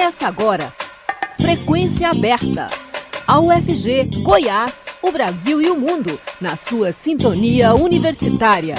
Começa 0.00 0.28
agora. 0.28 0.72
Frequência 1.38 2.08
aberta. 2.08 2.68
A 3.26 3.38
UFG, 3.38 4.22
Goiás, 4.22 4.86
o 5.02 5.12
Brasil 5.12 5.60
e 5.60 5.68
o 5.68 5.78
mundo, 5.78 6.18
na 6.40 6.56
sua 6.56 6.90
sintonia 6.90 7.74
universitária. 7.74 8.76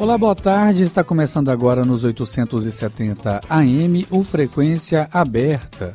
Olá, 0.00 0.18
boa 0.18 0.34
tarde. 0.34 0.82
Está 0.82 1.04
começando 1.04 1.48
agora 1.48 1.84
nos 1.84 2.02
870 2.02 3.40
AM 3.48 4.04
o 4.10 4.24
Frequência 4.24 5.08
Aberta. 5.12 5.94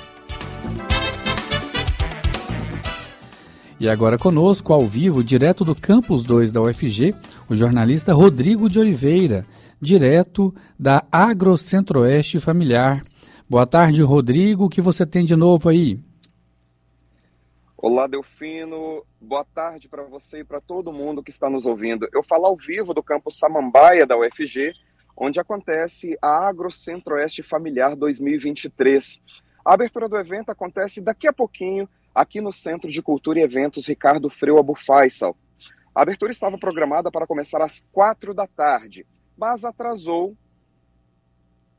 E 3.81 3.89
agora 3.89 4.15
conosco, 4.15 4.73
ao 4.73 4.85
vivo, 4.85 5.23
direto 5.23 5.65
do 5.65 5.73
Campus 5.73 6.21
2 6.21 6.51
da 6.51 6.61
UFG, 6.61 7.15
o 7.49 7.55
jornalista 7.55 8.13
Rodrigo 8.13 8.69
de 8.69 8.77
Oliveira, 8.79 9.43
direto 9.81 10.53
da 10.77 11.03
Agrocentro-Oeste 11.11 12.39
Familiar. 12.39 13.01
Boa 13.49 13.65
tarde, 13.65 14.03
Rodrigo. 14.03 14.65
O 14.65 14.69
que 14.69 14.81
você 14.81 15.03
tem 15.03 15.25
de 15.25 15.35
novo 15.35 15.67
aí? 15.67 15.99
Olá, 17.75 18.05
Delfino. 18.05 19.03
Boa 19.19 19.43
tarde 19.43 19.89
para 19.89 20.03
você 20.03 20.41
e 20.41 20.43
para 20.43 20.61
todo 20.61 20.93
mundo 20.93 21.23
que 21.23 21.31
está 21.31 21.49
nos 21.49 21.65
ouvindo. 21.65 22.07
Eu 22.13 22.21
falo 22.21 22.45
ao 22.45 22.55
vivo 22.55 22.93
do 22.93 23.01
campus 23.01 23.39
Samambaia 23.39 24.05
da 24.05 24.15
UFG, 24.15 24.73
onde 25.17 25.39
acontece 25.39 26.15
a 26.21 26.47
Agrocentro-Oeste 26.47 27.41
Familiar 27.41 27.95
2023. 27.95 29.19
A 29.65 29.73
abertura 29.73 30.07
do 30.07 30.17
evento 30.17 30.51
acontece 30.51 31.01
daqui 31.01 31.27
a 31.27 31.33
pouquinho 31.33 31.89
aqui 32.13 32.41
no 32.41 32.51
Centro 32.51 32.89
de 32.89 33.01
Cultura 33.01 33.39
e 33.39 33.43
Eventos 33.43 33.87
Ricardo 33.87 34.29
Freu 34.29 34.57
Abu 34.57 34.75
Faisal. 34.75 35.35
A 35.93 36.01
abertura 36.01 36.31
estava 36.31 36.57
programada 36.57 37.11
para 37.11 37.27
começar 37.27 37.61
às 37.61 37.81
quatro 37.91 38.33
da 38.33 38.47
tarde, 38.47 39.05
mas 39.37 39.65
atrasou 39.65 40.35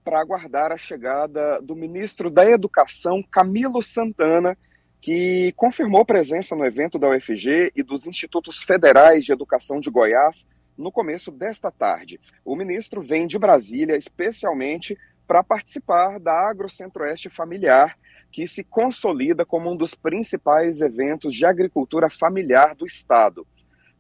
para 0.05 0.21
aguardar 0.21 0.73
a 0.73 0.77
chegada 0.77 1.61
do 1.63 1.77
ministro 1.77 2.29
da 2.31 2.49
Educação, 2.49 3.23
Camilo 3.23 3.83
Santana, 3.83 4.57
que 5.01 5.53
confirmou 5.57 6.05
presença 6.05 6.55
no 6.55 6.65
evento 6.65 6.99
da 6.99 7.09
UFG 7.09 7.73
e 7.75 7.83
dos 7.83 8.07
Institutos 8.07 8.63
Federais 8.63 9.25
de 9.25 9.33
Educação 9.33 9.81
de 9.81 9.91
Goiás 9.91 10.47
no 10.77 10.93
começo 10.93 11.31
desta 11.31 11.71
tarde. 11.71 12.21
O 12.45 12.57
ministro 12.57 13.03
vem 13.03 13.27
de 13.27 13.39
Brasília 13.39 13.97
especialmente 13.97 14.97
para 15.27 15.43
participar 15.43 16.19
da 16.19 16.33
Agro 16.33 16.69
Centro-Oeste 16.69 17.29
Familiar, 17.29 17.97
que 18.33 18.47
se 18.47 18.65
consolida 18.65 19.45
como 19.45 19.71
um 19.71 19.77
dos 19.77 19.95
principais 19.95 20.81
eventos 20.81 21.35
de 21.35 21.45
agricultura 21.45 22.09
familiar 22.09 22.75
do 22.75 22.87
estado. 22.87 23.47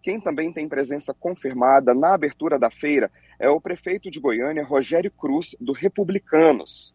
Quem 0.03 0.19
também 0.19 0.53
tem 0.53 0.69
presença 0.69 1.15
confirmada 1.15 1.95
na 1.95 2.15
abertura 2.15 2.59
da 2.59 2.71
feira 2.71 3.11
é 3.39 3.49
o 3.49 3.61
prefeito 3.61 4.11
de 4.11 4.19
Goiânia, 4.19 4.65
Rogério 4.65 5.11
Cruz, 5.11 5.55
do 5.61 5.73
Republicanos. 5.73 6.95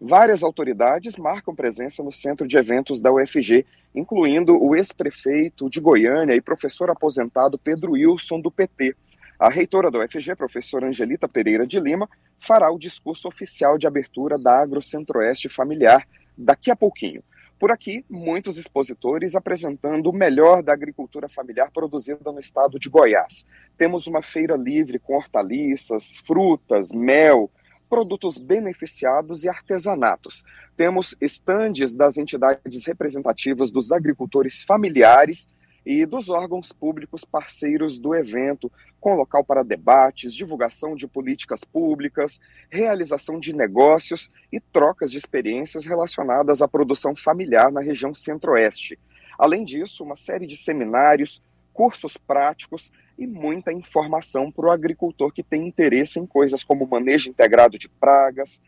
Várias 0.00 0.42
autoridades 0.42 1.16
marcam 1.16 1.54
presença 1.54 2.02
no 2.02 2.10
centro 2.10 2.48
de 2.48 2.56
eventos 2.56 3.00
da 3.00 3.12
UFG, 3.12 3.66
incluindo 3.94 4.56
o 4.56 4.74
ex-prefeito 4.74 5.68
de 5.68 5.78
Goiânia 5.78 6.34
e 6.34 6.40
professor 6.40 6.90
aposentado 6.90 7.58
Pedro 7.58 7.92
Wilson, 7.92 8.40
do 8.40 8.50
PT. 8.50 8.96
A 9.38 9.50
reitora 9.50 9.90
da 9.90 9.98
UFG, 9.98 10.34
professora 10.34 10.88
Angelita 10.88 11.28
Pereira 11.28 11.66
de 11.66 11.78
Lima, 11.78 12.08
fará 12.38 12.70
o 12.70 12.78
discurso 12.78 13.28
oficial 13.28 13.76
de 13.76 13.86
abertura 13.86 14.38
da 14.42 14.58
Agro 14.58 14.80
Centro-Oeste 14.80 15.48
Familiar, 15.48 16.06
daqui 16.36 16.70
a 16.70 16.76
pouquinho. 16.76 17.22
Por 17.58 17.70
aqui, 17.70 18.04
muitos 18.08 18.56
expositores 18.56 19.34
apresentando 19.34 20.08
o 20.08 20.14
melhor 20.14 20.62
da 20.62 20.72
agricultura 20.72 21.28
familiar 21.28 21.70
produzida 21.70 22.32
no 22.32 22.38
estado 22.38 22.78
de 22.78 22.88
Goiás. 22.88 23.44
Temos 23.76 24.06
uma 24.06 24.22
feira 24.22 24.56
livre 24.56 24.98
com 24.98 25.14
hortaliças, 25.14 26.16
frutas, 26.24 26.90
mel, 26.90 27.50
produtos 27.90 28.38
beneficiados 28.38 29.44
e 29.44 29.48
artesanatos. 29.48 30.42
Temos 30.74 31.14
estandes 31.20 31.94
das 31.94 32.16
entidades 32.16 32.86
representativas 32.86 33.70
dos 33.70 33.92
agricultores 33.92 34.62
familiares 34.62 35.46
e 35.84 36.04
dos 36.04 36.28
órgãos 36.28 36.72
públicos 36.72 37.24
parceiros 37.24 37.98
do 37.98 38.14
evento, 38.14 38.70
com 39.00 39.14
local 39.14 39.44
para 39.44 39.62
debates, 39.62 40.34
divulgação 40.34 40.94
de 40.94 41.06
políticas 41.06 41.64
públicas, 41.64 42.38
realização 42.70 43.40
de 43.40 43.52
negócios 43.52 44.30
e 44.52 44.60
trocas 44.60 45.10
de 45.10 45.18
experiências 45.18 45.84
relacionadas 45.84 46.60
à 46.60 46.68
produção 46.68 47.16
familiar 47.16 47.72
na 47.72 47.80
região 47.80 48.12
centro-oeste. 48.12 48.98
Além 49.38 49.64
disso, 49.64 50.04
uma 50.04 50.16
série 50.16 50.46
de 50.46 50.56
seminários, 50.56 51.42
cursos 51.72 52.16
práticos 52.16 52.92
e 53.18 53.26
muita 53.26 53.72
informação 53.72 54.50
para 54.50 54.66
o 54.66 54.70
agricultor 54.70 55.32
que 55.32 55.42
tem 55.42 55.66
interesse 55.66 56.18
em 56.18 56.26
coisas 56.26 56.62
como 56.62 56.86
manejo 56.86 57.30
integrado 57.30 57.78
de 57.78 57.88
pragas, 57.88 58.60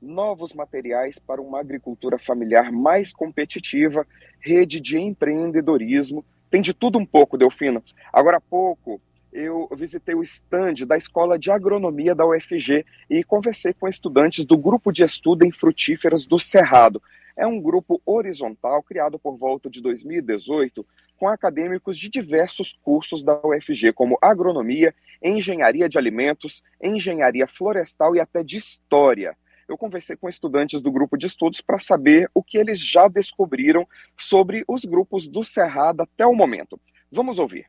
novos 0.00 0.52
materiais 0.52 1.18
para 1.18 1.40
uma 1.40 1.60
agricultura 1.60 2.18
familiar 2.18 2.70
mais 2.70 3.12
competitiva, 3.12 4.06
rede 4.38 4.80
de 4.80 4.98
empreendedorismo 4.98 6.24
tem 6.50 6.62
de 6.62 6.72
tudo 6.72 6.98
um 6.98 7.06
pouco, 7.06 7.36
Delfino. 7.36 7.82
Agora 8.12 8.38
há 8.38 8.40
pouco, 8.40 9.00
eu 9.32 9.68
visitei 9.76 10.14
o 10.14 10.22
stand 10.22 10.86
da 10.86 10.96
Escola 10.96 11.38
de 11.38 11.50
Agronomia 11.50 12.14
da 12.14 12.26
UFG 12.26 12.84
e 13.10 13.22
conversei 13.22 13.72
com 13.72 13.88
estudantes 13.88 14.44
do 14.44 14.56
Grupo 14.56 14.90
de 14.90 15.04
Estudo 15.04 15.44
em 15.44 15.52
Frutíferas 15.52 16.26
do 16.26 16.38
Cerrado. 16.38 17.02
É 17.36 17.46
um 17.46 17.60
grupo 17.60 18.02
horizontal 18.04 18.82
criado 18.82 19.18
por 19.18 19.36
volta 19.36 19.70
de 19.70 19.80
2018 19.80 20.84
com 21.16 21.28
acadêmicos 21.28 21.98
de 21.98 22.08
diversos 22.08 22.78
cursos 22.82 23.22
da 23.22 23.38
UFG, 23.44 23.92
como 23.92 24.18
agronomia, 24.22 24.94
engenharia 25.22 25.88
de 25.88 25.98
alimentos, 25.98 26.62
engenharia 26.80 27.46
florestal 27.46 28.14
e 28.14 28.20
até 28.20 28.42
de 28.42 28.56
história 28.56 29.36
eu 29.68 29.76
conversei 29.76 30.16
com 30.16 30.28
estudantes 30.28 30.80
do 30.80 30.90
grupo 30.90 31.16
de 31.16 31.26
estudos 31.26 31.60
para 31.60 31.78
saber 31.78 32.30
o 32.34 32.42
que 32.42 32.56
eles 32.56 32.80
já 32.80 33.06
descobriram 33.06 33.86
sobre 34.16 34.64
os 34.66 34.84
grupos 34.84 35.28
do 35.28 35.44
Cerrado 35.44 36.02
até 36.02 36.26
o 36.26 36.34
momento. 36.34 36.80
Vamos 37.12 37.38
ouvir. 37.38 37.66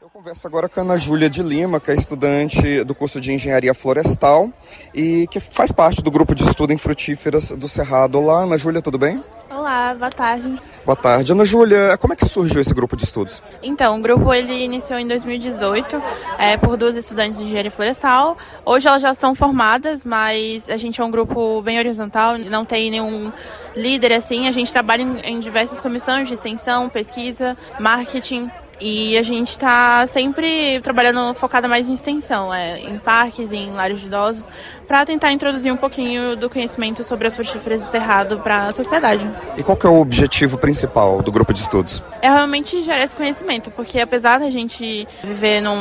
Eu 0.00 0.08
converso 0.10 0.46
agora 0.46 0.68
com 0.68 0.80
a 0.80 0.82
Ana 0.82 0.96
Júlia 0.96 1.28
de 1.28 1.42
Lima, 1.42 1.80
que 1.80 1.90
é 1.90 1.94
estudante 1.94 2.84
do 2.84 2.94
curso 2.94 3.20
de 3.20 3.32
Engenharia 3.32 3.74
Florestal 3.74 4.52
e 4.94 5.26
que 5.26 5.40
faz 5.40 5.72
parte 5.72 6.00
do 6.02 6.10
grupo 6.10 6.34
de 6.34 6.44
estudo 6.44 6.72
em 6.72 6.78
frutíferas 6.78 7.50
do 7.50 7.68
Cerrado. 7.68 8.18
Olá, 8.18 8.44
Ana 8.44 8.56
Júlia, 8.56 8.80
tudo 8.80 8.98
bem? 8.98 9.22
Olá, 9.50 9.94
boa 9.94 10.10
tarde. 10.10 10.60
Boa 10.86 10.94
tarde. 10.94 11.32
Ana 11.32 11.44
Júlia, 11.44 11.98
como 11.98 12.12
é 12.12 12.16
que 12.16 12.24
surgiu 12.24 12.60
esse 12.60 12.72
grupo 12.72 12.96
de 12.96 13.02
estudos? 13.02 13.42
Então, 13.60 13.98
o 13.98 14.00
grupo 14.00 14.32
ele 14.32 14.62
iniciou 14.62 15.00
em 15.00 15.08
2018 15.08 16.00
é, 16.38 16.56
por 16.56 16.76
duas 16.76 16.94
estudantes 16.94 17.38
de 17.38 17.44
engenharia 17.44 17.72
florestal. 17.72 18.38
Hoje 18.64 18.86
elas 18.86 19.02
já 19.02 19.12
são 19.12 19.34
formadas, 19.34 20.04
mas 20.04 20.70
a 20.70 20.76
gente 20.76 21.00
é 21.00 21.04
um 21.04 21.10
grupo 21.10 21.60
bem 21.60 21.76
horizontal, 21.80 22.38
não 22.38 22.64
tem 22.64 22.88
nenhum 22.88 23.32
líder 23.74 24.12
assim. 24.12 24.46
A 24.46 24.52
gente 24.52 24.70
trabalha 24.70 25.02
em, 25.02 25.18
em 25.24 25.40
diversas 25.40 25.80
comissões 25.80 26.28
de 26.28 26.34
extensão, 26.34 26.88
pesquisa, 26.88 27.58
marketing. 27.80 28.48
E 28.80 29.16
a 29.16 29.22
gente 29.22 29.50
está 29.50 30.06
sempre 30.06 30.80
trabalhando 30.82 31.34
focada 31.34 31.66
mais 31.66 31.88
em 31.88 31.94
extensão, 31.94 32.52
é, 32.52 32.78
em 32.78 32.98
parques, 32.98 33.50
em 33.50 33.72
lares 33.72 34.00
de 34.00 34.06
idosos, 34.06 34.46
para 34.86 35.04
tentar 35.04 35.32
introduzir 35.32 35.72
um 35.72 35.76
pouquinho 35.76 36.36
do 36.36 36.48
conhecimento 36.48 37.02
sobre 37.02 37.26
as 37.26 37.34
frutíferas 37.34 37.80
de 37.80 37.86
cerrado 37.88 38.38
para 38.38 38.66
a 38.68 38.72
sociedade. 38.72 39.28
E 39.56 39.62
qual 39.62 39.76
que 39.76 39.86
é 39.86 39.90
o 39.90 40.00
objetivo 40.00 40.58
principal 40.58 41.22
do 41.22 41.32
grupo 41.32 41.52
de 41.52 41.60
estudos? 41.60 42.02
É 42.22 42.28
realmente 42.28 42.80
gerar 42.82 43.02
esse 43.02 43.16
conhecimento, 43.16 43.70
porque 43.70 44.00
apesar 44.00 44.38
da 44.38 44.50
gente 44.50 45.06
viver 45.22 45.60
num 45.60 45.76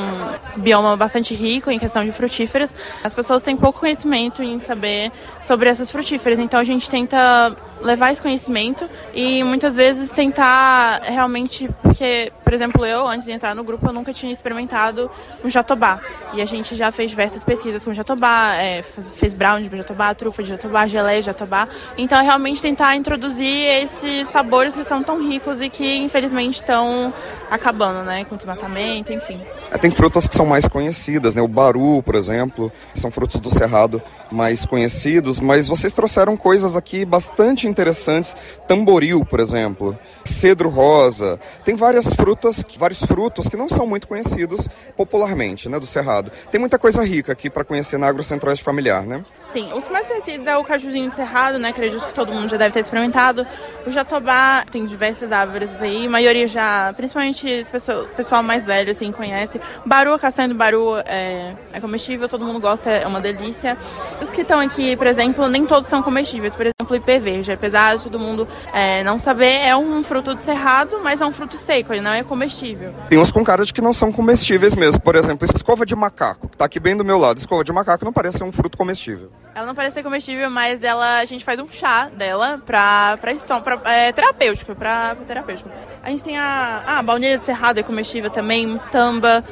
bioma 0.57 0.95
bastante 0.97 1.33
rico 1.33 1.69
em 1.69 1.77
questão 1.77 2.03
de 2.03 2.11
frutíferas, 2.11 2.75
as 3.03 3.13
pessoas 3.13 3.41
têm 3.41 3.55
pouco 3.55 3.79
conhecimento 3.79 4.41
em 4.41 4.59
saber 4.59 5.11
sobre 5.41 5.69
essas 5.69 5.91
frutíferas. 5.91 6.39
Então 6.39 6.59
a 6.59 6.63
gente 6.63 6.89
tenta 6.89 7.55
levar 7.81 8.11
esse 8.11 8.21
conhecimento 8.21 8.89
e 9.13 9.43
muitas 9.43 9.75
vezes 9.75 10.09
tentar 10.11 11.01
realmente, 11.03 11.69
porque 11.81 12.31
Por 12.45 12.53
exemplo, 12.53 12.85
eu, 12.85 13.07
antes 13.07 13.25
de 13.25 13.31
entrar 13.31 13.55
no 13.55 13.63
grupo, 13.63 13.87
eu 13.87 13.91
nunca 13.91 14.13
tinha 14.13 14.31
experimentado 14.31 15.09
o 15.43 15.49
jatobá. 15.49 15.99
E 16.31 16.41
a 16.41 16.45
gente 16.45 16.75
já 16.75 16.91
fez 16.91 17.09
diversas 17.09 17.43
pesquisas 17.43 17.83
com 17.83 17.91
jatobá, 17.91 18.53
é, 18.53 18.83
fez 19.01 19.33
brownie 19.33 19.67
de 19.67 19.77
jatobá, 19.77 20.13
trufa 20.13 20.43
de 20.43 20.49
jatobá, 20.49 20.85
geleia 20.87 21.19
de 21.19 21.25
jatobá. 21.25 21.67
Então, 21.97 22.19
é 22.19 22.23
realmente 22.23 22.61
tentar 22.61 22.95
introduzir 22.95 23.53
esses 23.83 24.27
sabores 24.27 24.75
que 24.75 24.83
são 24.83 25.03
tão 25.03 25.25
ricos 25.25 25.61
e 25.61 25.69
que, 25.69 25.97
infelizmente, 25.97 26.55
estão 26.55 27.13
acabando, 27.49 28.03
né? 28.03 28.25
Com 28.25 28.35
desmatamento, 28.35 29.13
enfim. 29.13 29.41
É, 29.75 29.77
tem 29.77 29.91
frutas 29.91 30.25
que 30.25 30.33
são 30.33 30.45
mais 30.45 30.65
conhecidas, 30.65 31.35
né? 31.35 31.41
O 31.41 31.49
baru, 31.49 32.01
por 32.01 32.15
exemplo, 32.15 32.71
são 32.93 33.11
frutos 33.11 33.41
do 33.41 33.49
cerrado 33.49 34.01
mais 34.31 34.65
conhecidos, 34.65 35.39
mas 35.39 35.67
vocês 35.67 35.91
trouxeram 35.91 36.37
coisas 36.37 36.77
aqui 36.77 37.03
bastante 37.03 37.67
interessantes. 37.67 38.35
Tamboril, 38.67 39.25
por 39.25 39.41
exemplo, 39.41 39.97
cedro 40.23 40.69
rosa. 40.69 41.37
Tem 41.65 41.75
várias 41.75 42.13
frutas, 42.13 42.63
vários 42.77 43.03
frutos 43.03 43.49
que 43.49 43.57
não 43.57 43.67
são 43.67 43.85
muito 43.85 44.07
conhecidos 44.07 44.69
popularmente, 44.95 45.67
né, 45.67 45.77
do 45.77 45.85
cerrado. 45.85 46.31
Tem 46.49 46.59
muita 46.59 46.79
coisa 46.79 47.03
rica 47.03 47.33
aqui 47.33 47.49
para 47.49 47.65
conhecer 47.65 47.97
na 47.97 48.07
Agro 48.07 48.23
Centro-Oeste 48.23 48.63
Familiar, 48.63 49.03
né? 49.03 49.23
Sim, 49.51 49.73
os 49.73 49.87
mais 49.89 50.07
conhecidos 50.07 50.47
é 50.47 50.57
o 50.57 50.63
cajuzinho 50.63 51.11
cerrado, 51.11 51.59
né? 51.59 51.69
Acredito 51.69 52.05
que 52.07 52.13
todo 52.13 52.33
mundo 52.33 52.47
já 52.47 52.57
deve 52.57 52.71
ter 52.71 52.79
experimentado. 52.79 53.45
O 53.85 53.91
jatobá 53.91 54.65
tem 54.71 54.85
diversas 54.85 55.31
árvores 55.31 55.81
aí, 55.81 56.07
a 56.07 56.09
maioria 56.09 56.47
já, 56.47 56.93
principalmente 56.95 57.65
o 57.71 58.15
pessoal 58.15 58.41
mais 58.41 58.65
velho, 58.65 58.91
assim, 58.91 59.11
conhece. 59.11 59.59
Baru, 59.85 60.17
castanha 60.17 60.49
do 60.49 60.55
baru 60.55 60.97
é, 61.05 61.53
é 61.73 61.79
comestível, 61.79 62.27
todo 62.27 62.43
mundo 62.45 62.59
gosta, 62.59 62.89
é 62.89 63.07
uma 63.07 63.21
delícia. 63.21 63.77
Os 64.21 64.31
que 64.31 64.41
estão 64.41 64.59
aqui, 64.59 64.95
por 64.95 65.07
exemplo, 65.07 65.47
nem 65.47 65.65
todos 65.65 65.87
são 65.87 66.01
comestíveis. 66.01 66.55
Por 66.55 66.74
exemplo, 66.85 66.93
o 66.93 66.95
ipê 66.95 67.19
verde, 67.19 67.51
apesar 67.51 67.97
de 67.97 68.03
todo 68.03 68.19
mundo 68.19 68.47
é, 68.71 69.03
não 69.03 69.17
saber, 69.17 69.65
é 69.65 69.75
um 69.75 70.03
fruto 70.03 70.33
do 70.33 70.39
cerrado, 70.39 70.99
mas 71.03 71.21
é 71.21 71.25
um 71.25 71.31
fruto 71.31 71.57
seco, 71.57 71.91
ele 71.91 72.01
não 72.01 72.11
é 72.11 72.23
comestível. 72.23 72.93
Tem 73.09 73.19
uns 73.19 73.31
com 73.31 73.43
cara 73.43 73.65
de 73.65 73.73
que 73.73 73.81
não 73.81 73.91
são 73.91 74.11
comestíveis 74.11 74.75
mesmo. 74.75 75.01
Por 75.01 75.15
exemplo, 75.15 75.45
escova 75.45 75.85
de 75.85 75.95
macaco, 75.95 76.47
que 76.47 76.57
tá 76.57 76.65
aqui 76.65 76.79
bem 76.79 76.95
do 76.95 77.03
meu 77.03 77.17
lado. 77.17 77.37
Escova 77.37 77.63
de 77.63 77.73
macaco 77.73 78.05
não 78.05 78.13
parece 78.13 78.37
ser 78.37 78.43
um 78.43 78.51
fruto 78.51 78.77
comestível. 78.77 79.31
Ela 79.53 79.65
não 79.65 79.75
parece 79.75 79.95
ser 79.95 80.03
comestível, 80.03 80.49
mas 80.49 80.83
ela, 80.83 81.19
a 81.19 81.25
gente 81.25 81.43
faz 81.43 81.59
um 81.59 81.67
chá 81.67 82.09
dela 82.09 82.61
pra, 82.65 83.17
pra, 83.17 83.33
pra 83.61 83.91
é, 83.91 84.11
terapêutico, 84.11 84.75
pra, 84.75 85.15
pra 85.15 85.25
terapêutico. 85.25 85.69
A 86.03 86.09
gente 86.09 86.23
tem 86.23 86.37
a, 86.37 86.83
ah, 86.85 86.99
a 86.99 87.03
baunilha 87.03 87.37
de 87.37 87.45
cerrado 87.45 87.79
é 87.79 87.83
comestível 87.83 88.29
também, 88.29 88.79
tamba, 88.91 89.43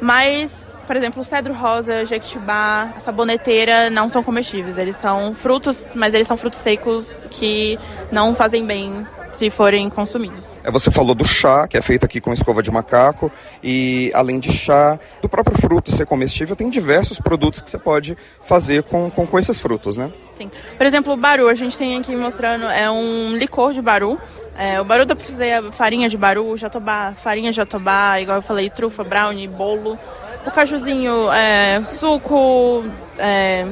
mas 0.00 0.61
por 0.86 0.96
exemplo, 0.96 1.22
cedro 1.24 1.52
rosa, 1.54 2.04
jequitibá, 2.04 2.94
saboneteira 2.98 3.90
não 3.90 4.08
são 4.08 4.22
comestíveis. 4.22 4.76
Eles 4.76 4.96
são 4.96 5.32
frutos, 5.34 5.94
mas 5.96 6.14
eles 6.14 6.26
são 6.26 6.36
frutos 6.36 6.60
secos 6.60 7.26
que 7.30 7.78
não 8.10 8.34
fazem 8.34 8.66
bem 8.66 9.06
se 9.32 9.50
forem 9.50 9.88
consumidos. 9.88 10.46
É, 10.62 10.70
você 10.70 10.90
falou 10.90 11.14
do 11.14 11.24
chá, 11.24 11.66
que 11.66 11.76
é 11.76 11.82
feito 11.82 12.04
aqui 12.04 12.20
com 12.20 12.32
escova 12.32 12.62
de 12.62 12.70
macaco, 12.70 13.32
e 13.62 14.10
além 14.14 14.38
de 14.38 14.52
chá, 14.52 14.98
do 15.20 15.28
próprio 15.28 15.58
fruto 15.58 15.90
ser 15.90 16.06
comestível, 16.06 16.54
tem 16.54 16.68
diversos 16.68 17.18
produtos 17.18 17.62
que 17.62 17.70
você 17.70 17.78
pode 17.78 18.16
fazer 18.42 18.82
com, 18.84 19.10
com, 19.10 19.26
com 19.26 19.38
esses 19.38 19.58
frutos, 19.58 19.96
né? 19.96 20.12
Sim. 20.34 20.50
Por 20.76 20.86
exemplo, 20.86 21.12
o 21.12 21.16
baru, 21.16 21.48
a 21.48 21.54
gente 21.54 21.76
tem 21.76 21.98
aqui 21.98 22.14
mostrando, 22.14 22.66
é 22.66 22.90
um 22.90 23.36
licor 23.36 23.72
de 23.72 23.82
baru. 23.82 24.18
É, 24.56 24.80
o 24.80 24.84
baru 24.84 25.06
dá 25.06 25.16
para 25.16 25.24
fazer 25.24 25.72
farinha 25.72 26.08
de 26.08 26.18
baru, 26.18 26.56
jatobá, 26.56 27.14
farinha 27.16 27.50
de 27.50 27.56
jatobá, 27.56 28.20
igual 28.20 28.38
eu 28.38 28.42
falei, 28.42 28.68
trufa, 28.68 29.02
brownie, 29.02 29.48
bolo. 29.48 29.98
O 30.46 30.50
cajuzinho, 30.50 31.30
é, 31.32 31.82
suco, 31.84 32.84
é, 33.18 33.66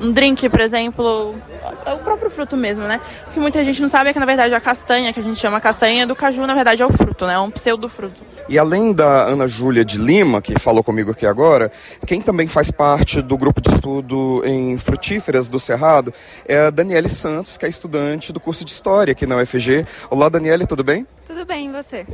um 0.00 0.12
drink, 0.12 0.48
por 0.48 0.60
exemplo, 0.60 1.34
é 1.84 1.92
o 1.92 1.98
próprio 1.98 2.30
fruto 2.30 2.56
mesmo, 2.56 2.84
né? 2.84 3.00
O 3.28 3.30
que 3.30 3.40
muita 3.40 3.62
gente 3.64 3.80
não 3.80 3.88
sabe 3.88 4.10
é 4.10 4.12
que, 4.12 4.18
na 4.18 4.26
verdade, 4.26 4.54
a 4.54 4.60
castanha, 4.60 5.12
que 5.12 5.20
a 5.20 5.22
gente 5.22 5.38
chama 5.38 5.60
castanha 5.60 6.06
do 6.06 6.14
caju, 6.14 6.46
na 6.46 6.54
verdade, 6.54 6.82
é 6.82 6.86
o 6.86 6.92
fruto, 6.92 7.26
né? 7.26 7.34
É 7.34 7.38
um 7.38 7.50
pseudo-fruto. 7.50 8.22
E 8.48 8.58
além 8.58 8.92
da 8.92 9.24
Ana 9.24 9.46
Júlia 9.46 9.84
de 9.84 9.98
Lima, 9.98 10.40
que 10.40 10.58
falou 10.58 10.82
comigo 10.82 11.10
aqui 11.10 11.26
agora, 11.26 11.70
quem 12.06 12.20
também 12.20 12.48
faz 12.48 12.70
parte 12.70 13.20
do 13.20 13.36
grupo 13.36 13.60
de 13.60 13.70
estudo 13.70 14.42
em 14.44 14.78
frutíferas 14.78 15.48
do 15.48 15.60
Cerrado 15.60 16.14
é 16.46 16.66
a 16.66 16.70
Daniele 16.70 17.08
Santos, 17.08 17.56
que 17.56 17.66
é 17.66 17.68
estudante 17.68 18.32
do 18.32 18.40
curso 18.40 18.64
de 18.64 18.70
História 18.70 19.12
aqui 19.12 19.26
na 19.26 19.36
UFG. 19.36 19.86
Olá, 20.10 20.28
Daniele, 20.28 20.66
tudo 20.66 20.82
bem? 20.82 21.06
Tudo 21.28 21.44
bem, 21.44 21.68
e 21.68 21.70
você? 21.70 22.06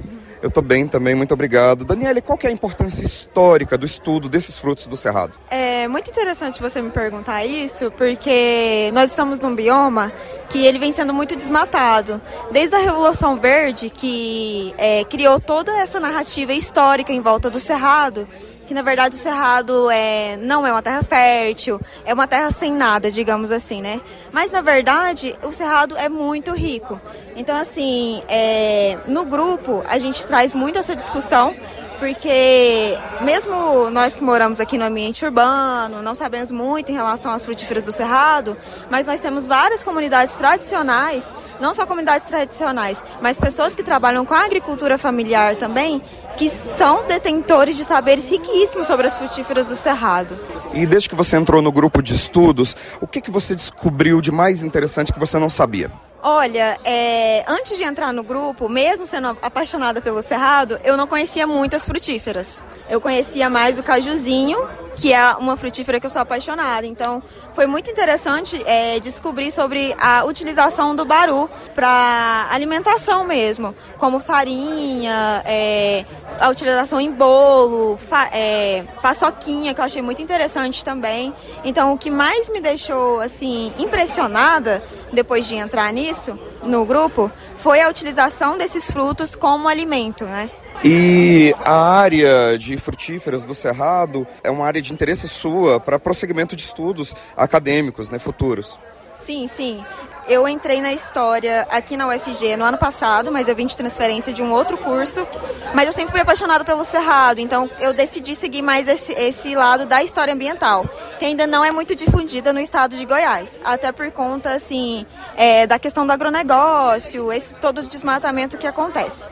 Eu 0.43 0.49
estou 0.49 0.61
bem 0.61 0.88
também, 0.88 1.14
muito 1.14 1.32
obrigado. 1.32 1.84
Daniele, 1.84 2.20
qual 2.20 2.37
que 2.37 2.49
é 2.49 2.50
a 2.50 2.52
importância 2.52 3.00
histórica 3.00 3.78
do 3.78 3.87
estudo 3.87 4.28
desses 4.28 4.58
frutos 4.58 4.88
do 4.88 4.96
Cerrado? 4.96 5.38
É 5.49 5.87
muito 5.87 6.11
interessante 6.11 6.61
você 6.61 6.82
me 6.82 6.90
perguntar 6.90 7.44
isso, 7.46 7.93
porque 7.93 8.90
nós 8.93 9.11
estamos 9.11 9.38
num 9.38 9.55
bioma 9.55 10.12
que 10.50 10.66
ele 10.66 10.81
vem 10.81 10.90
sendo 10.90 11.14
muito 11.14 11.37
desmatado. 11.37 12.20
Desde 12.50 12.75
a 12.75 12.78
Revolução 12.81 13.38
Verde, 13.38 13.88
que 13.88 14.75
é, 14.76 15.05
criou 15.05 15.38
toda 15.38 15.70
essa 15.78 16.00
narrativa 16.00 16.52
histórica 16.52 17.12
em 17.12 17.20
volta 17.20 17.49
do 17.49 17.61
Cerrado, 17.61 18.26
que 18.75 18.76
na 18.76 18.82
verdade 18.82 19.15
o 19.15 19.19
Cerrado 19.19 19.88
é, 19.88 20.37
não 20.37 20.67
é 20.67 20.73
uma 20.73 20.82
terra 20.82 21.05
fértil, 21.05 21.81
é 22.05 22.12
uma 22.12 22.26
terra 22.26 22.50
sem 22.50 22.73
nada, 22.73 23.09
digamos 23.09 23.53
assim, 23.53 23.81
né? 23.81 24.00
Mas 24.32 24.50
na 24.50 24.61
verdade 24.61 25.37
o 25.44 25.53
Cerrado 25.53 25.97
é 25.97 26.09
muito 26.09 26.53
rico. 26.53 27.00
Então, 27.37 27.56
assim, 27.56 28.21
é, 28.29 28.99
no 29.06 29.25
grupo 29.25 29.85
a 29.88 29.97
gente 29.99 30.26
traz 30.26 30.53
muito 30.55 30.76
essa 30.76 30.97
discussão 30.97 31.55
porque 31.99 32.99
mesmo 33.23 33.91
nós 33.91 34.17
que 34.17 34.23
moramos 34.23 34.61
aqui 34.61 34.76
no 34.76 34.85
ambiente 34.85 35.25
urbano, 35.25 36.02
não 36.02 36.14
sabemos 36.14 36.50
muito 36.50 36.91
em 36.91 36.94
relação 36.94 37.32
às 37.32 37.44
frutíferas 37.44 37.85
do 37.85 37.93
Cerrado, 37.93 38.56
mas 38.91 39.06
nós 39.06 39.20
temos 39.20 39.46
várias 39.46 39.82
comunidades 39.82 40.35
tradicionais, 40.35 41.35
não 41.61 41.73
só 41.73 41.87
comunidades 41.87 42.29
tradicionais, 42.29 43.02
mas 43.20 43.38
pessoas 43.38 43.75
que 43.75 43.82
trabalham 43.82 44.25
com 44.25 44.35
a 44.35 44.44
agricultura 44.44 44.99
familiar 44.99 45.56
também, 45.56 46.02
que 46.37 46.50
são 46.76 47.06
detentores 47.06 47.76
de 47.76 47.85
saberes 47.85 48.29
riquíssimos 48.29 48.87
sobre 48.87 49.06
as 49.06 49.17
frutíferas 49.17 49.69
do 49.69 49.76
Cerrado. 49.76 50.38
E 50.73 50.87
desde 50.87 51.08
que 51.08 51.14
você 51.14 51.37
entrou 51.37 51.62
no 51.62 51.70
grupo 51.70 52.02
de 52.02 52.14
estudos, 52.14 52.76
o 53.00 53.06
que, 53.06 53.20
que 53.20 53.31
você 53.31 53.55
descobriu 53.55 54.20
de 54.20 54.32
mais 54.32 54.62
interessante 54.62 55.12
que 55.12 55.19
você 55.19 55.38
não 55.38 55.49
sabia? 55.49 55.90
Olha, 56.26 56.79
é, 56.87 57.44
antes 57.47 57.76
de 57.76 57.82
entrar 57.82 58.11
no 58.11 58.25
grupo, 58.25 58.67
mesmo 58.67 59.06
sendo 59.06 59.37
apaixonada 59.43 60.00
pelo 60.00 60.23
cerrado, 60.23 60.81
eu 60.82 60.97
não 60.97 61.06
conhecia 61.06 61.47
muitas 61.47 61.85
frutíferas. 61.85 62.65
Eu 62.88 62.99
conhecia 62.99 63.50
mais 63.50 63.79
o 63.79 63.82
cajuzinho, 63.82 64.67
que 64.96 65.12
é 65.12 65.35
uma 65.35 65.56
frutífera 65.56 65.99
que 65.99 66.06
eu 66.06 66.11
sou 66.11 66.23
apaixonada. 66.23 66.87
Então, 66.87 67.23
foi 67.55 67.67
muito 67.67 67.91
interessante 67.91 68.62
é, 68.67 68.99
descobrir 69.00 69.52
sobre 69.52 69.94
a 69.99 70.25
utilização 70.25 70.94
do 70.94 71.05
baru 71.05 71.49
para 71.75 72.49
alimentação 72.50 73.25
mesmo, 73.25 73.75
como 73.99 74.20
farinha, 74.20 75.43
é, 75.44 76.05
a 76.41 76.49
utilização 76.49 77.00
em 77.00 77.12
bolo, 77.12 77.96
fa, 77.96 78.29
é, 78.32 78.85
paçoquinha, 79.02 79.75
que 79.75 79.81
eu 79.81 79.85
achei 79.85 80.02
muito 80.02 80.23
interessante 80.23 80.85
também. 80.85 81.35
Então, 81.64 81.93
o 81.93 81.99
que 81.99 82.11
mais 82.11 82.49
me 82.49 82.61
deixou 82.61 83.20
assim 83.20 83.73
impressionada 83.79 84.82
depois 85.12 85.47
de 85.47 85.55
entrar 85.55 85.93
nisso 85.93 86.38
no 86.62 86.85
grupo 86.85 87.31
foi 87.56 87.81
a 87.81 87.88
utilização 87.88 88.58
desses 88.58 88.90
frutos 88.90 89.37
como 89.37 89.69
alimento, 89.69 90.25
né? 90.25 90.50
E 90.86 91.54
a 91.64 91.72
área 91.72 92.58
de 92.58 92.76
frutíferas 92.76 93.42
do 93.42 93.54
Cerrado 93.54 94.26
é 94.42 94.50
uma 94.50 94.66
área 94.66 94.82
de 94.82 94.92
interesse 94.92 95.26
sua 95.26 95.81
para 95.81 95.98
prosseguimento 95.98 96.54
de 96.54 96.62
estudos 96.62 97.14
acadêmicos 97.35 98.11
né, 98.11 98.18
futuros. 98.18 98.78
Sim, 99.14 99.47
sim. 99.49 99.82
Eu 100.28 100.47
entrei 100.47 100.82
na 100.82 100.92
história 100.92 101.66
aqui 101.70 101.97
na 101.97 102.09
UFG 102.09 102.56
no 102.56 102.64
ano 102.64 102.76
passado, 102.76 103.32
mas 103.32 103.49
eu 103.49 103.56
vim 103.56 103.64
de 103.64 103.76
transferência 103.76 104.32
de 104.32 104.42
um 104.42 104.52
outro 104.52 104.76
curso. 104.76 105.26
Mas 105.75 105.87
eu 105.87 105.92
sempre 105.92 106.12
fui 106.12 106.20
apaixonada 106.20 106.64
pelo 106.64 106.85
Cerrado, 106.85 107.40
então 107.40 107.70
eu 107.78 107.94
decidi 107.94 108.35
seguir 108.35 108.61
mais 108.61 108.87
esse, 108.87 109.12
esse 109.12 109.54
lado 109.54 109.87
da 109.87 110.02
história 110.02 110.35
ambiental, 110.35 110.87
que 111.18 111.25
ainda 111.25 111.47
não 111.47 111.64
é 111.64 111.70
muito 111.70 111.94
difundida 111.94 112.52
no 112.52 112.61
estado 112.61 112.97
de 112.97 113.06
Goiás. 113.06 113.59
Até 113.64 113.90
por 113.90 114.11
conta, 114.11 114.54
assim, 114.54 115.06
é, 115.37 115.66
da 115.66 115.78
questão 115.78 116.06
do 116.06 116.12
agronegócio, 116.12 117.32
esse 117.32 117.54
todo 117.54 117.78
o 117.78 117.88
desmatamento 117.88 118.59
que 118.59 118.66
acontece. 118.66 119.28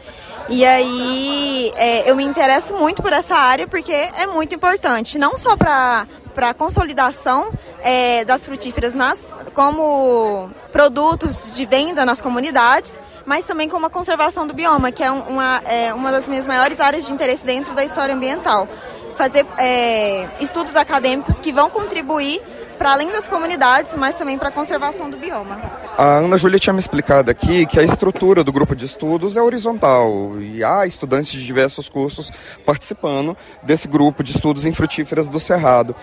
E 0.48 0.64
aí 0.66 1.72
é, 1.76 2.10
eu 2.10 2.16
me 2.16 2.24
interesso 2.24 2.74
muito 2.74 3.02
por 3.02 3.12
essa 3.12 3.34
área 3.34 3.66
porque 3.66 3.92
é 3.92 4.26
muito 4.26 4.54
importante, 4.54 5.18
não 5.18 5.36
só 5.36 5.56
para 5.56 6.06
a 6.36 6.54
consolidação 6.54 7.50
é, 7.80 8.24
das 8.24 8.44
frutíferas 8.44 8.92
nas, 8.94 9.34
como 9.54 10.50
produtos 10.72 11.54
de 11.54 11.64
venda 11.64 12.04
nas 12.04 12.20
comunidades, 12.20 13.00
mas 13.24 13.44
também 13.44 13.68
como 13.68 13.86
a 13.86 13.90
conservação 13.90 14.46
do 14.46 14.52
bioma, 14.52 14.90
que 14.90 15.02
é 15.02 15.10
uma, 15.10 15.62
é 15.64 15.94
uma 15.94 16.10
das 16.10 16.28
minhas 16.28 16.46
maiores 16.46 16.80
áreas 16.80 17.06
de 17.06 17.12
interesse 17.12 17.44
dentro 17.44 17.74
da 17.74 17.84
história 17.84 18.14
ambiental. 18.14 18.68
Fazer 19.16 19.46
é, 19.58 20.28
estudos 20.40 20.74
acadêmicos 20.74 21.38
que 21.38 21.52
vão 21.52 21.68
contribuir 21.70 22.42
para 22.82 22.94
além 22.94 23.12
das 23.12 23.28
comunidades, 23.28 23.94
mas 23.94 24.12
também 24.16 24.36
para 24.36 24.48
a 24.48 24.50
conservação 24.50 25.08
do 25.08 25.16
bioma. 25.16 25.56
A 25.96 26.16
Ana 26.16 26.36
Júlia 26.36 26.58
tinha 26.58 26.72
me 26.72 26.80
explicado 26.80 27.30
aqui 27.30 27.64
que 27.64 27.78
a 27.78 27.82
estrutura 27.84 28.42
do 28.42 28.50
grupo 28.50 28.74
de 28.74 28.86
estudos 28.86 29.36
é 29.36 29.40
horizontal 29.40 30.40
e 30.40 30.64
há 30.64 30.84
estudantes 30.84 31.30
de 31.30 31.46
diversos 31.46 31.88
cursos 31.88 32.32
participando 32.66 33.36
desse 33.62 33.86
grupo 33.86 34.24
de 34.24 34.32
estudos 34.32 34.64
em 34.64 34.72
frutíferas 34.72 35.28
do 35.28 35.38
Cerrado. 35.38 35.94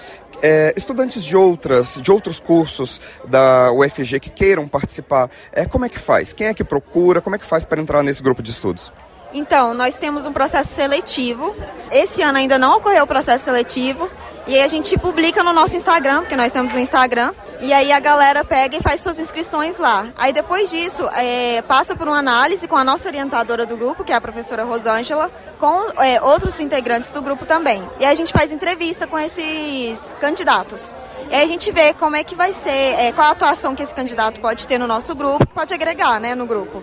É, 0.42 0.74
estudantes 0.78 1.26
de 1.26 1.36
outras, 1.36 2.00
de 2.02 2.10
outros 2.14 2.40
cursos 2.40 3.02
da 3.28 3.74
UFG 3.74 4.18
que 4.22 4.30
queiram 4.30 4.66
participar, 4.66 5.30
é, 5.52 5.66
como 5.66 5.84
é 5.84 5.90
que 5.90 6.00
faz? 6.00 6.32
Quem 6.32 6.48
é 6.48 6.54
que 6.54 6.64
procura? 6.64 7.20
Como 7.20 7.36
é 7.36 7.40
que 7.40 7.46
faz 7.46 7.66
para 7.66 7.82
entrar 7.82 8.02
nesse 8.04 8.24
grupo 8.24 8.42
de 8.42 8.52
estudos? 8.52 8.90
Então, 9.34 9.74
nós 9.74 9.96
temos 9.96 10.26
um 10.26 10.34
processo 10.34 10.74
seletivo. 10.74 11.56
Esse 11.92 12.22
ano 12.22 12.38
ainda 12.38 12.58
não 12.58 12.78
ocorreu 12.78 13.04
o 13.04 13.08
processo 13.08 13.46
seletivo. 13.46 14.10
E 14.48 14.60
a 14.60 14.68
gente 14.68 14.98
publica 14.98 15.44
no 15.44 15.54
nosso 15.54 15.76
Instagram, 15.76 16.22
porque 16.22 16.36
nós 16.36 16.52
temos 16.52 16.74
um 16.74 16.80
Instagram. 16.80 17.34
E 17.62 17.74
aí 17.74 17.92
a 17.92 18.00
galera 18.00 18.46
pega 18.46 18.78
e 18.78 18.82
faz 18.82 19.02
suas 19.02 19.20
inscrições 19.20 19.78
lá. 19.78 20.08
Aí 20.18 20.32
depois 20.32 20.70
disso, 20.70 21.10
é, 21.14 21.62
passa 21.64 21.94
por 21.94 22.08
uma 22.08 22.18
análise 22.18 22.68
com 22.68 22.78
a 22.78 22.86
nossa 22.86 23.10
orientadora 23.10 23.66
do 23.66 23.76
grupo, 23.76 24.06
que 24.06 24.14
é 24.14 24.16
a 24.16 24.22
professora 24.22 24.64
Rosângela, 24.64 25.30
com 25.60 25.92
é, 26.02 26.22
outros 26.22 26.58
integrantes 26.62 27.12
do 27.12 27.22
grupo 27.22 27.46
também. 27.46 27.84
E 28.00 28.06
aí 28.06 28.12
a 28.12 28.16
gente 28.16 28.32
faz 28.32 28.54
entrevista 28.54 29.06
com 29.06 29.20
esses 29.20 30.10
candidatos. 30.22 30.96
E 31.30 31.36
aí 31.36 31.44
a 31.44 31.48
gente 31.48 31.70
vê 31.72 31.94
como 31.94 32.16
é 32.16 32.24
que 32.24 32.34
vai 32.34 32.54
ser, 32.54 32.96
é, 32.98 33.12
qual 33.12 33.28
a 33.28 33.32
atuação 33.32 33.76
que 33.76 33.84
esse 33.84 33.94
candidato 33.94 34.40
pode 34.40 34.66
ter 34.66 34.78
no 34.78 34.88
nosso 34.88 35.14
grupo, 35.14 35.46
pode 35.48 35.74
agregar 35.74 36.18
né, 36.20 36.34
no 36.36 36.46
grupo. 36.46 36.82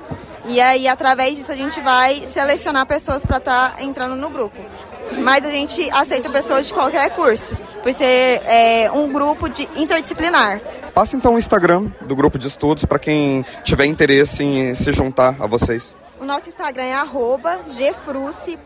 E 0.49 0.61
aí, 0.61 0.87
através 0.87 1.37
disso, 1.37 1.51
a 1.51 1.57
gente 1.57 1.81
vai 1.81 2.23
selecionar 2.25 2.87
pessoas 2.87 3.25
para 3.25 3.39
estar 3.39 3.75
tá 3.75 3.83
entrando 3.83 4.15
no 4.15 4.31
grupo. 4.31 4.61
Mas 5.19 5.45
a 5.45 5.51
gente 5.51 5.89
aceita 5.91 6.31
pessoas 6.31 6.67
de 6.69 6.75
qualquer 6.75 7.11
curso, 7.11 7.57
por 7.83 7.93
ser 7.93 8.43
é, 8.45 8.91
um 8.93 9.13
grupo 9.13 9.49
de 9.49 9.69
interdisciplinar. 9.77 10.61
Passa 10.97 11.15
então 11.15 11.35
o 11.35 11.39
Instagram 11.39 11.93
do 12.07 12.17
grupo 12.17 12.39
de 12.39 12.49
estudos 12.49 12.87
para 12.87 12.99
quem 12.99 13.45
tiver 13.63 13.85
interesse 13.85 14.43
em 14.43 14.75
se 14.75 14.91
juntar 14.95 15.37
a 15.39 15.47
vocês. 15.47 15.95
O 16.19 16.25
nosso 16.25 16.49
Instagram 16.49 16.85
é 16.85 16.97
gfruce.ufg. 18.07 18.63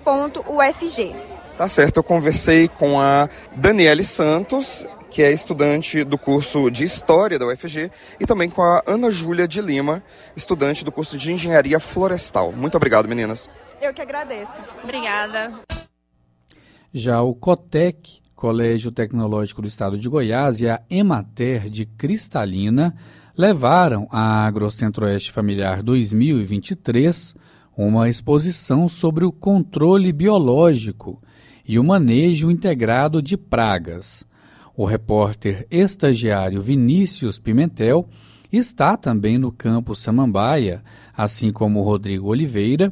Tá 1.58 1.66
certo, 1.66 1.96
eu 1.96 2.04
conversei 2.04 2.68
com 2.68 3.00
a 3.00 3.28
Daniele 3.56 4.04
Santos, 4.04 4.86
que 5.10 5.24
é 5.24 5.32
estudante 5.32 6.04
do 6.04 6.16
curso 6.16 6.70
de 6.70 6.84
História 6.84 7.36
da 7.36 7.48
UFG, 7.48 7.90
e 8.20 8.26
também 8.26 8.48
com 8.48 8.62
a 8.62 8.80
Ana 8.86 9.10
Júlia 9.10 9.48
de 9.48 9.60
Lima, 9.60 10.00
estudante 10.36 10.84
do 10.84 10.92
curso 10.92 11.18
de 11.18 11.32
Engenharia 11.32 11.80
Florestal. 11.80 12.52
Muito 12.52 12.76
obrigado, 12.76 13.08
meninas. 13.08 13.50
Eu 13.82 13.92
que 13.92 14.02
agradeço. 14.02 14.62
Obrigada. 14.84 15.52
Já 16.94 17.22
o 17.22 17.34
COTEC, 17.34 18.19
Colégio 18.40 18.90
Tecnológico 18.90 19.60
do 19.60 19.68
Estado 19.68 19.98
de 19.98 20.08
Goiás, 20.08 20.62
e 20.62 20.66
a 20.66 20.80
Emater 20.88 21.68
de 21.68 21.84
Cristalina 21.84 22.96
levaram 23.36 24.08
à 24.10 24.46
AgroCentro-Oeste 24.46 25.30
Familiar 25.30 25.82
2023 25.82 27.34
uma 27.76 28.08
exposição 28.08 28.88
sobre 28.88 29.26
o 29.26 29.30
controle 29.30 30.10
biológico 30.10 31.22
e 31.68 31.78
o 31.78 31.84
manejo 31.84 32.50
integrado 32.50 33.20
de 33.20 33.36
pragas. 33.36 34.24
O 34.74 34.86
repórter 34.86 35.66
estagiário 35.70 36.62
Vinícius 36.62 37.38
Pimentel 37.38 38.08
está 38.50 38.96
também 38.96 39.36
no 39.36 39.52
campo 39.52 39.94
Samambaia, 39.94 40.82
assim 41.14 41.52
como 41.52 41.82
Rodrigo 41.82 42.28
Oliveira, 42.28 42.90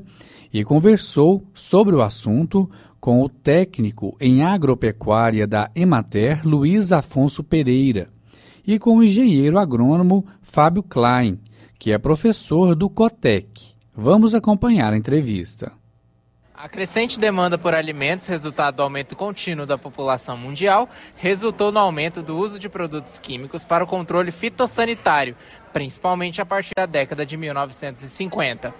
e 0.52 0.62
conversou 0.62 1.42
sobre 1.54 1.94
o 1.94 2.02
assunto 2.02 2.70
com 3.00 3.22
o 3.22 3.28
técnico 3.28 4.16
em 4.20 4.42
agropecuária 4.42 5.46
da 5.46 5.70
Emater, 5.74 6.46
Luiz 6.46 6.92
Afonso 6.92 7.42
Pereira, 7.42 8.08
e 8.66 8.78
com 8.78 8.98
o 8.98 9.02
engenheiro 9.02 9.58
agrônomo 9.58 10.26
Fábio 10.42 10.82
Klein, 10.82 11.38
que 11.78 11.92
é 11.92 11.98
professor 11.98 12.74
do 12.74 12.90
COTEC. 12.90 13.74
Vamos 13.96 14.34
acompanhar 14.34 14.92
a 14.92 14.96
entrevista. 14.96 15.72
A 16.60 16.68
crescente 16.68 17.20
demanda 17.20 17.56
por 17.56 17.72
alimentos, 17.72 18.26
resultado 18.26 18.76
do 18.76 18.82
aumento 18.82 19.14
contínuo 19.14 19.64
da 19.64 19.78
população 19.78 20.36
mundial, 20.36 20.88
resultou 21.16 21.70
no 21.70 21.78
aumento 21.78 22.20
do 22.20 22.36
uso 22.36 22.58
de 22.58 22.68
produtos 22.68 23.16
químicos 23.20 23.64
para 23.64 23.84
o 23.84 23.86
controle 23.86 24.32
fitossanitário, 24.32 25.36
principalmente 25.72 26.42
a 26.42 26.46
partir 26.46 26.72
da 26.76 26.84
década 26.84 27.24
de 27.24 27.36
1950. 27.36 28.74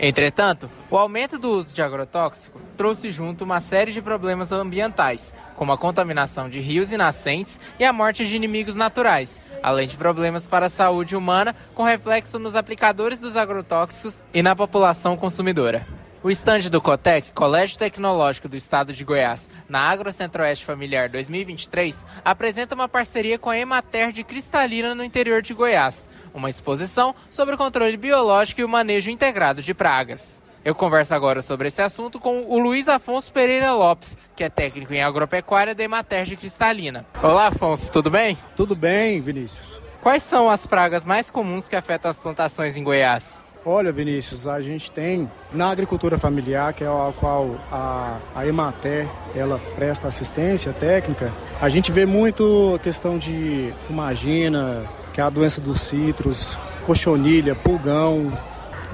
Entretanto, 0.00 0.70
o 0.88 0.96
aumento 0.96 1.38
do 1.38 1.50
uso 1.50 1.74
de 1.74 1.82
agrotóxico 1.82 2.60
trouxe 2.76 3.10
junto 3.10 3.42
uma 3.42 3.60
série 3.60 3.90
de 3.90 4.00
problemas 4.00 4.52
ambientais, 4.52 5.34
como 5.56 5.72
a 5.72 5.78
contaminação 5.78 6.48
de 6.48 6.60
rios 6.60 6.92
e 6.92 6.96
nascentes 6.96 7.58
e 7.80 7.84
a 7.84 7.92
morte 7.92 8.24
de 8.24 8.36
inimigos 8.36 8.76
naturais, 8.76 9.40
além 9.60 9.88
de 9.88 9.96
problemas 9.96 10.46
para 10.46 10.66
a 10.66 10.70
saúde 10.70 11.16
humana, 11.16 11.54
com 11.74 11.82
reflexo 11.82 12.38
nos 12.38 12.54
aplicadores 12.54 13.18
dos 13.18 13.36
agrotóxicos 13.36 14.22
e 14.32 14.40
na 14.40 14.54
população 14.54 15.16
consumidora. 15.16 15.84
O 16.20 16.30
estande 16.30 16.68
do 16.68 16.80
COTEC, 16.80 17.32
Colégio 17.32 17.78
Tecnológico 17.78 18.48
do 18.48 18.56
Estado 18.56 18.92
de 18.92 19.04
Goiás, 19.04 19.48
na 19.68 19.80
Agro 19.80 20.12
Centro-Oeste 20.12 20.64
Familiar 20.64 21.08
2023, 21.08 22.04
apresenta 22.24 22.74
uma 22.74 22.88
parceria 22.88 23.38
com 23.38 23.50
a 23.50 23.58
Emater 23.58 24.10
de 24.10 24.24
Cristalina 24.24 24.96
no 24.96 25.04
interior 25.04 25.42
de 25.42 25.54
Goiás, 25.54 26.08
uma 26.34 26.50
exposição 26.50 27.14
sobre 27.30 27.54
o 27.54 27.58
controle 27.58 27.96
biológico 27.96 28.60
e 28.60 28.64
o 28.64 28.68
manejo 28.68 29.10
integrado 29.10 29.62
de 29.62 29.74
pragas. 29.74 30.42
Eu 30.64 30.74
converso 30.74 31.14
agora 31.14 31.40
sobre 31.40 31.68
esse 31.68 31.80
assunto 31.80 32.18
com 32.18 32.42
o 32.42 32.58
Luiz 32.58 32.88
Afonso 32.88 33.32
Pereira 33.32 33.72
Lopes, 33.72 34.18
que 34.36 34.44
é 34.44 34.50
técnico 34.50 34.92
em 34.92 35.02
agropecuária 35.02 35.74
da 35.74 35.82
Emater 35.82 36.24
de 36.24 36.36
Cristalina. 36.36 37.06
Olá, 37.22 37.46
Afonso, 37.46 37.90
tudo 37.90 38.10
bem? 38.10 38.36
Tudo 38.56 38.74
bem, 38.74 39.20
Vinícius. 39.20 39.80
Quais 40.02 40.22
são 40.22 40.50
as 40.50 40.66
pragas 40.66 41.04
mais 41.04 41.30
comuns 41.30 41.68
que 41.68 41.76
afetam 41.76 42.10
as 42.10 42.18
plantações 42.18 42.76
em 42.76 42.84
Goiás? 42.84 43.44
Olha, 43.64 43.92
Vinícius, 43.92 44.46
a 44.46 44.60
gente 44.60 44.90
tem 44.90 45.30
na 45.52 45.70
agricultura 45.70 46.16
familiar, 46.16 46.72
que 46.72 46.84
é 46.84 46.86
a 46.86 47.12
qual 47.14 47.56
a, 47.70 48.18
a 48.34 48.46
Emater 48.46 49.08
ela 49.34 49.60
presta 49.74 50.08
assistência 50.08 50.72
técnica, 50.72 51.32
a 51.60 51.68
gente 51.68 51.92
vê 51.92 52.06
muito 52.06 52.74
a 52.76 52.78
questão 52.78 53.18
de 53.18 53.72
fumagina, 53.80 54.86
que 55.18 55.22
é 55.22 55.24
a 55.24 55.30
doença 55.30 55.60
dos 55.60 55.80
citros, 55.80 56.56
cochonilha, 56.86 57.52
pulgão, 57.52 58.32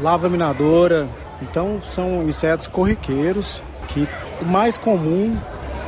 lava 0.00 0.26
minadora. 0.26 1.06
Então 1.42 1.82
são 1.82 2.22
insetos 2.22 2.66
corriqueiros 2.66 3.62
que 3.88 4.08
mais 4.40 4.78
comum 4.78 5.36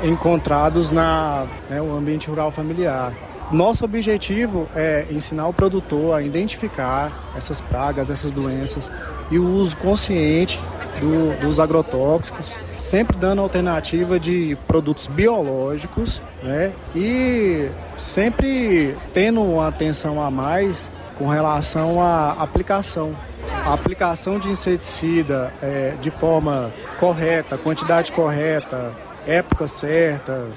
encontrados 0.05 0.93
na 0.93 1.47
né, 1.71 1.81
o 1.81 1.97
ambiente 1.97 2.29
rural 2.29 2.51
familiar. 2.51 3.15
Nosso 3.53 3.85
objetivo 3.85 4.69
é 4.75 5.07
ensinar 5.11 5.47
o 5.47 5.53
produtor 5.53 6.17
a 6.17 6.23
identificar 6.23 7.33
essas 7.37 7.61
pragas, 7.61 8.11
essas 8.11 8.33
doenças 8.33 8.91
e 9.31 9.39
o 9.39 9.49
uso 9.49 9.77
consciente 9.77 10.59
do, 11.01 11.39
dos 11.41 11.61
agrotóxicos, 11.61 12.59
sempre 12.77 13.17
dando 13.17 13.41
alternativa 13.41 14.19
de 14.19 14.57
produtos 14.67 15.07
biológicos, 15.07 16.21
né? 16.43 16.73
E 16.95 17.69
sempre 17.97 18.97
tendo 19.13 19.43
uma 19.43 19.69
atenção 19.69 20.21
a 20.21 20.31
mais 20.31 20.91
com 21.17 21.29
relação 21.29 22.01
à 22.03 22.33
aplicação. 22.33 23.17
A 23.65 23.75
aplicação 23.75 24.39
de 24.39 24.49
inseticida 24.49 25.53
é, 25.63 25.95
de 26.01 26.11
forma 26.11 26.73
correta, 26.99 27.57
quantidade 27.57 28.13
correta, 28.13 28.93
época 29.27 29.67
certa, 29.67 30.49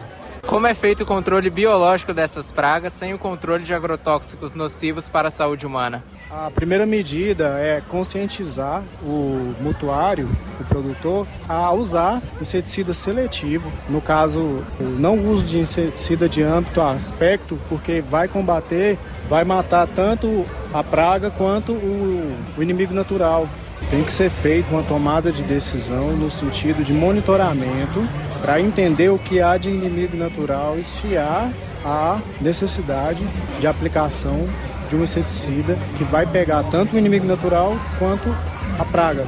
como 0.49 0.65
é 0.65 0.73
feito 0.73 1.03
o 1.03 1.05
controle 1.05 1.47
biológico 1.47 2.11
dessas 2.11 2.49
pragas 2.49 2.91
sem 2.93 3.13
o 3.13 3.19
controle 3.19 3.63
de 3.63 3.71
agrotóxicos 3.71 4.55
nocivos 4.55 5.07
para 5.07 5.27
a 5.27 5.31
saúde 5.31 5.63
humana? 5.63 6.03
A 6.31 6.49
primeira 6.49 6.87
medida 6.87 7.59
é 7.59 7.83
conscientizar 7.87 8.81
o 9.03 9.53
mutuário, 9.61 10.27
o 10.59 10.63
produtor, 10.63 11.27
a 11.47 11.71
usar 11.71 12.19
inseticida 12.41 12.95
seletivo. 12.95 13.71
No 13.87 14.01
caso, 14.01 14.63
não 14.79 15.23
uso 15.23 15.45
de 15.45 15.59
inseticida 15.59 16.27
de 16.27 16.41
âmbito 16.41 16.81
aspecto, 16.81 17.59
porque 17.69 18.01
vai 18.01 18.27
combater, 18.27 18.97
vai 19.29 19.43
matar 19.43 19.85
tanto 19.85 20.47
a 20.73 20.83
praga 20.83 21.29
quanto 21.29 21.73
o, 21.73 22.35
o 22.57 22.63
inimigo 22.63 22.91
natural. 22.91 23.47
Tem 23.91 24.03
que 24.03 24.11
ser 24.11 24.31
feita 24.31 24.71
uma 24.71 24.81
tomada 24.81 25.31
de 25.31 25.43
decisão 25.43 26.17
no 26.17 26.31
sentido 26.31 26.83
de 26.83 26.91
monitoramento 26.91 28.03
para 28.41 28.59
entender 28.59 29.09
o 29.09 29.19
que 29.19 29.41
há 29.41 29.57
de 29.57 29.69
inimigo 29.69 30.15
natural 30.17 30.77
e 30.79 30.83
se 30.83 31.17
há 31.17 31.51
a 31.83 32.19
necessidade 32.41 33.25
de 33.59 33.67
aplicação 33.67 34.47
de 34.89 34.95
um 34.95 35.03
inseticida 35.03 35.77
que 35.97 36.03
vai 36.03 36.25
pegar 36.25 36.63
tanto 36.63 36.95
o 36.95 36.99
inimigo 36.99 37.25
natural 37.25 37.75
quanto 37.97 38.35
a 38.79 38.85
praga. 38.85 39.27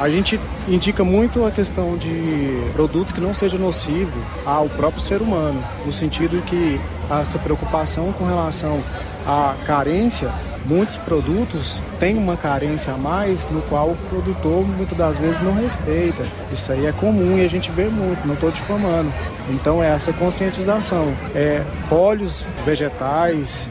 A 0.00 0.08
gente 0.08 0.40
indica 0.66 1.04
muito 1.04 1.44
a 1.44 1.50
questão 1.50 1.96
de 1.96 2.70
produtos 2.72 3.12
que 3.12 3.20
não 3.20 3.34
sejam 3.34 3.58
nocivos 3.58 4.22
ao 4.44 4.68
próprio 4.68 5.02
ser 5.02 5.20
humano, 5.20 5.62
no 5.84 5.92
sentido 5.92 6.42
que 6.42 6.80
essa 7.10 7.38
preocupação 7.38 8.12
com 8.12 8.24
relação 8.24 8.82
à 9.26 9.54
carência 9.66 10.32
muitos 10.64 10.96
produtos 10.96 11.82
têm 11.98 12.16
uma 12.16 12.36
carência 12.36 12.92
a 12.92 12.98
mais 12.98 13.48
no 13.50 13.62
qual 13.62 13.90
o 13.90 13.96
produtor 14.08 14.66
muitas 14.66 14.96
das 14.96 15.18
vezes 15.18 15.40
não 15.40 15.54
respeita. 15.54 16.26
Isso 16.52 16.72
aí 16.72 16.86
é 16.86 16.92
comum 16.92 17.38
e 17.38 17.44
a 17.44 17.48
gente 17.48 17.70
vê 17.70 17.86
muito, 17.86 18.26
não 18.26 18.34
estou 18.34 18.50
difamando. 18.50 19.12
Então 19.50 19.82
é 19.82 19.88
essa 19.88 20.12
conscientização. 20.12 21.12
É 21.34 21.62
óleos 21.90 22.46
vegetais, 22.64 23.68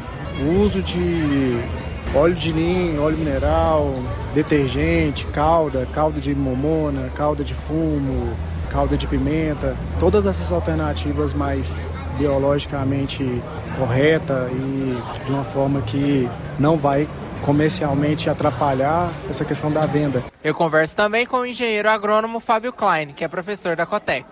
uso 0.59 0.81
de 0.81 1.59
óleo 2.13 2.35
de 2.35 2.53
ninho, 2.53 3.01
óleo 3.01 3.17
mineral, 3.17 3.93
detergente, 4.33 5.25
calda, 5.27 5.87
calda 5.93 6.19
de 6.19 6.33
momona, 6.35 7.09
calda 7.15 7.43
de 7.43 7.53
fumo, 7.53 8.33
calda 8.69 8.97
de 8.97 9.07
pimenta, 9.07 9.75
todas 9.99 10.25
essas 10.25 10.51
alternativas 10.51 11.33
mais 11.33 11.75
biologicamente 12.17 13.23
correta 13.77 14.49
e 14.51 15.23
de 15.25 15.31
uma 15.31 15.43
forma 15.43 15.81
que 15.81 16.29
não 16.59 16.77
vai 16.77 17.07
comercialmente 17.41 18.29
atrapalhar 18.29 19.11
essa 19.29 19.43
questão 19.43 19.71
da 19.71 19.85
venda. 19.85 20.23
Eu 20.43 20.53
converso 20.53 20.95
também 20.95 21.25
com 21.25 21.37
o 21.37 21.45
engenheiro 21.45 21.89
agrônomo 21.89 22.39
Fábio 22.39 22.71
Klein, 22.71 23.13
que 23.13 23.23
é 23.23 23.27
professor 23.27 23.75
da 23.75 23.85
Cotec. 23.85 24.25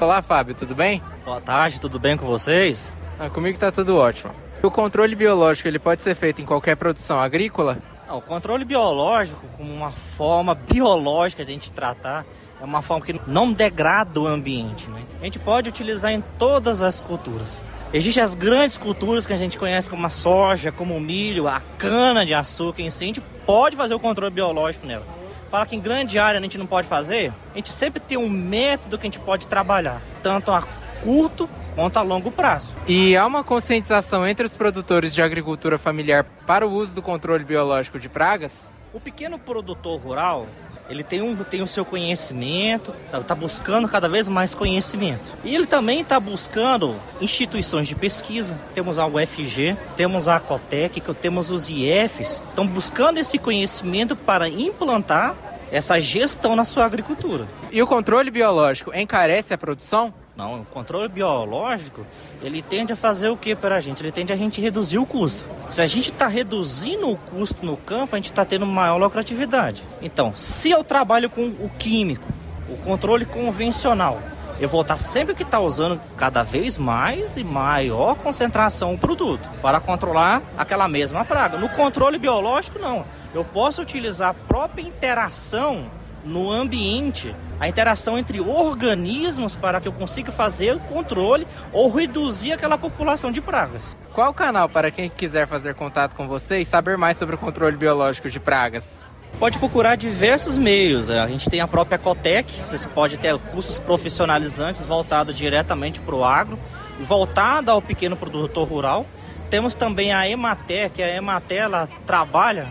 Olá, 0.00 0.20
Fábio, 0.20 0.54
tudo 0.54 0.74
bem? 0.74 1.02
Boa 1.24 1.40
tarde, 1.40 1.80
tudo 1.80 1.98
bem 1.98 2.16
com 2.16 2.26
vocês? 2.26 2.96
Ah, 3.18 3.30
comigo 3.30 3.54
está 3.54 3.70
tudo 3.70 3.96
ótimo. 3.96 4.32
O 4.62 4.70
controle 4.70 5.14
biológico 5.14 5.68
ele 5.68 5.78
pode 5.78 6.02
ser 6.02 6.14
feito 6.14 6.40
em 6.40 6.44
qualquer 6.44 6.76
produção 6.76 7.18
agrícola? 7.18 7.78
Não, 8.12 8.18
o 8.18 8.20
controle 8.20 8.62
biológico, 8.62 9.40
como 9.56 9.72
uma 9.72 9.90
forma 9.90 10.54
biológica 10.54 11.46
de 11.46 11.50
a 11.50 11.54
gente 11.54 11.72
tratar, 11.72 12.26
é 12.60 12.64
uma 12.64 12.82
forma 12.82 13.06
que 13.06 13.18
não 13.26 13.54
degrada 13.54 14.20
o 14.20 14.26
ambiente. 14.26 14.86
Né? 14.90 15.02
A 15.18 15.24
gente 15.24 15.38
pode 15.38 15.70
utilizar 15.70 16.12
em 16.12 16.22
todas 16.36 16.82
as 16.82 17.00
culturas. 17.00 17.62
Existem 17.90 18.22
as 18.22 18.34
grandes 18.34 18.76
culturas 18.76 19.26
que 19.26 19.32
a 19.32 19.36
gente 19.36 19.58
conhece 19.58 19.88
como 19.88 20.06
a 20.06 20.10
soja, 20.10 20.70
como 20.70 20.94
o 20.94 21.00
milho, 21.00 21.48
a 21.48 21.62
cana 21.78 22.26
de 22.26 22.34
açúcar 22.34 22.82
em 22.82 22.90
si, 22.90 23.04
a 23.04 23.06
gente 23.06 23.22
pode 23.46 23.76
fazer 23.76 23.94
o 23.94 24.00
controle 24.00 24.34
biológico 24.34 24.86
nela. 24.86 25.06
Fala 25.48 25.64
que 25.64 25.74
em 25.74 25.80
grande 25.80 26.18
área 26.18 26.38
a 26.38 26.42
gente 26.42 26.58
não 26.58 26.66
pode 26.66 26.86
fazer, 26.86 27.32
a 27.54 27.56
gente 27.56 27.70
sempre 27.70 27.98
tem 27.98 28.18
um 28.18 28.28
método 28.28 28.98
que 28.98 29.06
a 29.06 29.10
gente 29.10 29.20
pode 29.20 29.46
trabalhar, 29.46 30.02
tanto 30.22 30.50
a 30.50 30.60
curto 31.02 31.48
quanto 31.74 31.98
a 31.98 32.02
longo 32.02 32.30
prazo. 32.30 32.72
E 32.86 33.16
há 33.16 33.26
uma 33.26 33.44
conscientização 33.44 34.26
entre 34.26 34.46
os 34.46 34.56
produtores 34.56 35.14
de 35.14 35.22
agricultura 35.22 35.78
familiar 35.78 36.24
para 36.46 36.66
o 36.66 36.72
uso 36.72 36.94
do 36.94 37.02
controle 37.02 37.44
biológico 37.44 37.98
de 37.98 38.08
pragas? 38.08 38.74
O 38.92 39.00
pequeno 39.00 39.38
produtor 39.38 39.98
rural, 39.98 40.46
ele 40.88 41.02
tem, 41.02 41.22
um, 41.22 41.34
tem 41.36 41.62
o 41.62 41.66
seu 41.66 41.84
conhecimento, 41.84 42.92
está 43.06 43.20
tá 43.20 43.34
buscando 43.34 43.88
cada 43.88 44.08
vez 44.08 44.28
mais 44.28 44.54
conhecimento. 44.54 45.32
E 45.42 45.54
ele 45.54 45.66
também 45.66 46.02
está 46.02 46.20
buscando 46.20 46.96
instituições 47.20 47.88
de 47.88 47.94
pesquisa, 47.94 48.58
temos 48.74 48.98
a 48.98 49.06
UFG, 49.06 49.76
temos 49.96 50.28
a 50.28 50.38
Cotec, 50.38 51.00
temos 51.14 51.50
os 51.50 51.70
IFs, 51.70 52.44
estão 52.46 52.66
buscando 52.66 53.18
esse 53.18 53.38
conhecimento 53.38 54.14
para 54.14 54.48
implantar 54.48 55.34
essa 55.70 55.98
gestão 55.98 56.54
na 56.54 56.66
sua 56.66 56.84
agricultura. 56.84 57.48
E 57.70 57.82
o 57.82 57.86
controle 57.86 58.30
biológico 58.30 58.94
encarece 58.94 59.54
a 59.54 59.58
produção? 59.58 60.12
Não, 60.34 60.62
o 60.62 60.64
controle 60.64 61.08
biológico, 61.08 62.06
ele 62.42 62.62
tende 62.62 62.92
a 62.92 62.96
fazer 62.96 63.28
o 63.28 63.36
que 63.36 63.54
para 63.54 63.76
a 63.76 63.80
gente? 63.80 64.02
Ele 64.02 64.10
tende 64.10 64.32
a 64.32 64.36
gente 64.36 64.62
reduzir 64.62 64.98
o 64.98 65.04
custo. 65.04 65.44
Se 65.68 65.82
a 65.82 65.86
gente 65.86 66.10
está 66.10 66.26
reduzindo 66.26 67.10
o 67.10 67.16
custo 67.18 67.64
no 67.66 67.76
campo, 67.76 68.16
a 68.16 68.18
gente 68.18 68.30
está 68.30 68.42
tendo 68.44 68.64
maior 68.64 68.96
lucratividade. 68.96 69.82
Então, 70.00 70.34
se 70.34 70.70
eu 70.70 70.82
trabalho 70.82 71.28
com 71.28 71.48
o 71.48 71.70
químico, 71.78 72.26
o 72.66 72.76
controle 72.78 73.26
convencional, 73.26 74.22
eu 74.58 74.70
vou 74.70 74.80
estar 74.80 74.96
sempre 74.96 75.34
que 75.34 75.42
estar 75.42 75.58
tá 75.58 75.62
usando 75.62 76.00
cada 76.16 76.42
vez 76.42 76.78
mais 76.78 77.36
e 77.36 77.44
maior 77.44 78.14
concentração 78.14 78.94
o 78.94 78.98
produto 78.98 79.50
para 79.60 79.80
controlar 79.80 80.40
aquela 80.56 80.88
mesma 80.88 81.26
praga. 81.26 81.58
No 81.58 81.68
controle 81.68 82.18
biológico, 82.18 82.78
não. 82.78 83.04
Eu 83.34 83.44
posso 83.44 83.82
utilizar 83.82 84.30
a 84.30 84.34
própria 84.34 84.82
interação 84.82 85.90
no 86.24 86.50
ambiente, 86.50 87.34
a 87.58 87.68
interação 87.68 88.18
entre 88.18 88.40
organismos 88.40 89.56
para 89.56 89.80
que 89.80 89.88
eu 89.88 89.92
consiga 89.92 90.30
fazer 90.30 90.76
o 90.76 90.80
controle 90.80 91.46
ou 91.72 91.90
reduzir 91.90 92.52
aquela 92.52 92.78
população 92.78 93.30
de 93.30 93.40
pragas. 93.40 93.96
Qual 94.12 94.30
o 94.30 94.34
canal 94.34 94.68
para 94.68 94.90
quem 94.90 95.08
quiser 95.08 95.46
fazer 95.46 95.74
contato 95.74 96.14
com 96.14 96.28
você 96.28 96.58
e 96.60 96.64
saber 96.64 96.96
mais 96.96 97.16
sobre 97.16 97.34
o 97.34 97.38
controle 97.38 97.76
biológico 97.76 98.28
de 98.28 98.38
pragas? 98.38 99.04
Pode 99.38 99.58
procurar 99.58 99.96
diversos 99.96 100.56
meios. 100.56 101.10
A 101.10 101.26
gente 101.26 101.50
tem 101.50 101.60
a 101.60 101.66
própria 101.66 101.98
Cotec, 101.98 102.60
vocês 102.60 102.86
podem 102.86 103.18
ter 103.18 103.36
cursos 103.38 103.78
profissionalizantes 103.78 104.82
voltados 104.82 105.36
diretamente 105.36 105.98
para 105.98 106.14
o 106.14 106.24
agro, 106.24 106.58
voltado 107.00 107.70
ao 107.70 107.82
pequeno 107.82 108.16
produtor 108.16 108.68
rural. 108.68 109.06
Temos 109.50 109.74
também 109.74 110.12
a 110.12 110.28
Emater, 110.28 110.90
que 110.90 111.02
a 111.02 111.16
Emater 111.16 111.62
ela 111.62 111.88
trabalha 112.06 112.68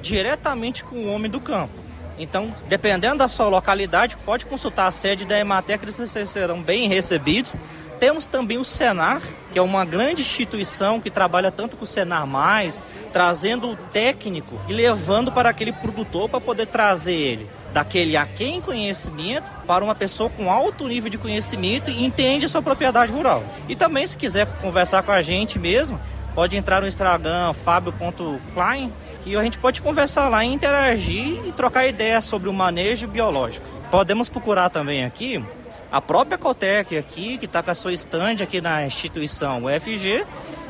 diretamente 0.00 0.82
com 0.82 0.96
o 0.96 1.12
homem 1.12 1.30
do 1.30 1.40
campo. 1.40 1.83
Então, 2.18 2.52
dependendo 2.68 3.18
da 3.18 3.28
sua 3.28 3.48
localidade, 3.48 4.16
pode 4.24 4.46
consultar 4.46 4.86
a 4.86 4.90
sede 4.90 5.24
da 5.24 5.38
Emater, 5.38 5.78
que 5.78 5.84
eles 5.84 5.96
serão 6.28 6.62
bem 6.62 6.88
recebidos. 6.88 7.56
Temos 7.98 8.26
também 8.26 8.58
o 8.58 8.64
Senar, 8.64 9.22
que 9.52 9.58
é 9.58 9.62
uma 9.62 9.84
grande 9.84 10.22
instituição 10.22 11.00
que 11.00 11.10
trabalha 11.10 11.50
tanto 11.50 11.76
com 11.76 11.84
o 11.84 11.86
Senar 11.86 12.26
Mais, 12.26 12.82
trazendo 13.12 13.70
o 13.70 13.76
técnico 13.76 14.60
e 14.68 14.72
levando 14.72 15.32
para 15.32 15.48
aquele 15.48 15.72
produtor 15.72 16.28
para 16.28 16.40
poder 16.40 16.66
trazer 16.66 17.14
ele 17.14 17.48
daquele 17.72 18.16
a 18.16 18.24
quem 18.24 18.60
conhecimento 18.60 19.50
para 19.66 19.84
uma 19.84 19.96
pessoa 19.96 20.30
com 20.30 20.48
alto 20.48 20.86
nível 20.86 21.10
de 21.10 21.18
conhecimento 21.18 21.90
e 21.90 22.04
entende 22.04 22.46
a 22.46 22.48
sua 22.48 22.62
propriedade 22.62 23.10
rural. 23.10 23.42
E 23.68 23.74
também, 23.74 24.06
se 24.06 24.16
quiser 24.16 24.46
conversar 24.60 25.02
com 25.02 25.10
a 25.10 25.20
gente 25.20 25.58
mesmo, 25.58 26.00
pode 26.36 26.56
entrar 26.56 26.80
no 26.80 26.86
Instagram 26.86 27.52
fabio.klein 27.52 28.92
que 29.24 29.34
a 29.34 29.42
gente 29.42 29.58
pode 29.58 29.80
conversar 29.80 30.28
lá, 30.28 30.44
interagir 30.44 31.40
e 31.46 31.52
trocar 31.52 31.86
ideias 31.86 32.26
sobre 32.26 32.48
o 32.48 32.52
manejo 32.52 33.08
biológico. 33.08 33.66
Podemos 33.90 34.28
procurar 34.28 34.68
também 34.68 35.04
aqui 35.04 35.42
a 35.90 36.00
própria 36.00 36.36
Cotec 36.36 36.98
aqui, 36.98 37.38
que 37.38 37.46
está 37.46 37.62
com 37.62 37.70
a 37.70 37.74
sua 37.74 37.92
estande 37.92 38.42
aqui 38.42 38.60
na 38.60 38.84
instituição 38.84 39.64
UFG, 39.64 40.26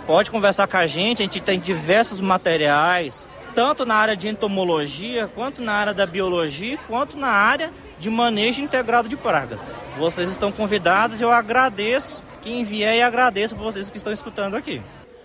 pode 0.06 0.30
conversar 0.30 0.66
com 0.68 0.76
a 0.76 0.86
gente, 0.86 1.22
a 1.22 1.24
gente 1.24 1.40
tem 1.40 1.58
diversos 1.58 2.20
materiais, 2.20 3.28
tanto 3.54 3.86
na 3.86 3.94
área 3.94 4.14
de 4.14 4.28
entomologia, 4.28 5.26
quanto 5.34 5.62
na 5.62 5.72
área 5.72 5.94
da 5.94 6.04
biologia, 6.06 6.78
quanto 6.86 7.16
na 7.16 7.30
área 7.30 7.72
de 7.98 8.10
manejo 8.10 8.62
integrado 8.62 9.08
de 9.08 9.16
pragas. 9.16 9.64
Vocês 9.98 10.28
estão 10.28 10.52
convidados, 10.52 11.20
eu 11.20 11.32
agradeço 11.32 12.22
quem 12.42 12.62
vier 12.62 12.96
e 12.96 13.02
agradeço 13.02 13.56
vocês 13.56 13.88
que 13.88 13.96
estão 13.96 14.12
escutando 14.12 14.56
aqui. 14.56 14.82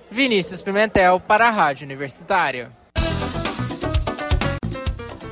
Vinícius 0.09 0.61
Pimentel 0.61 1.19
para 1.19 1.47
a 1.47 1.51
Rádio 1.51 1.85
Universitária. 1.85 2.78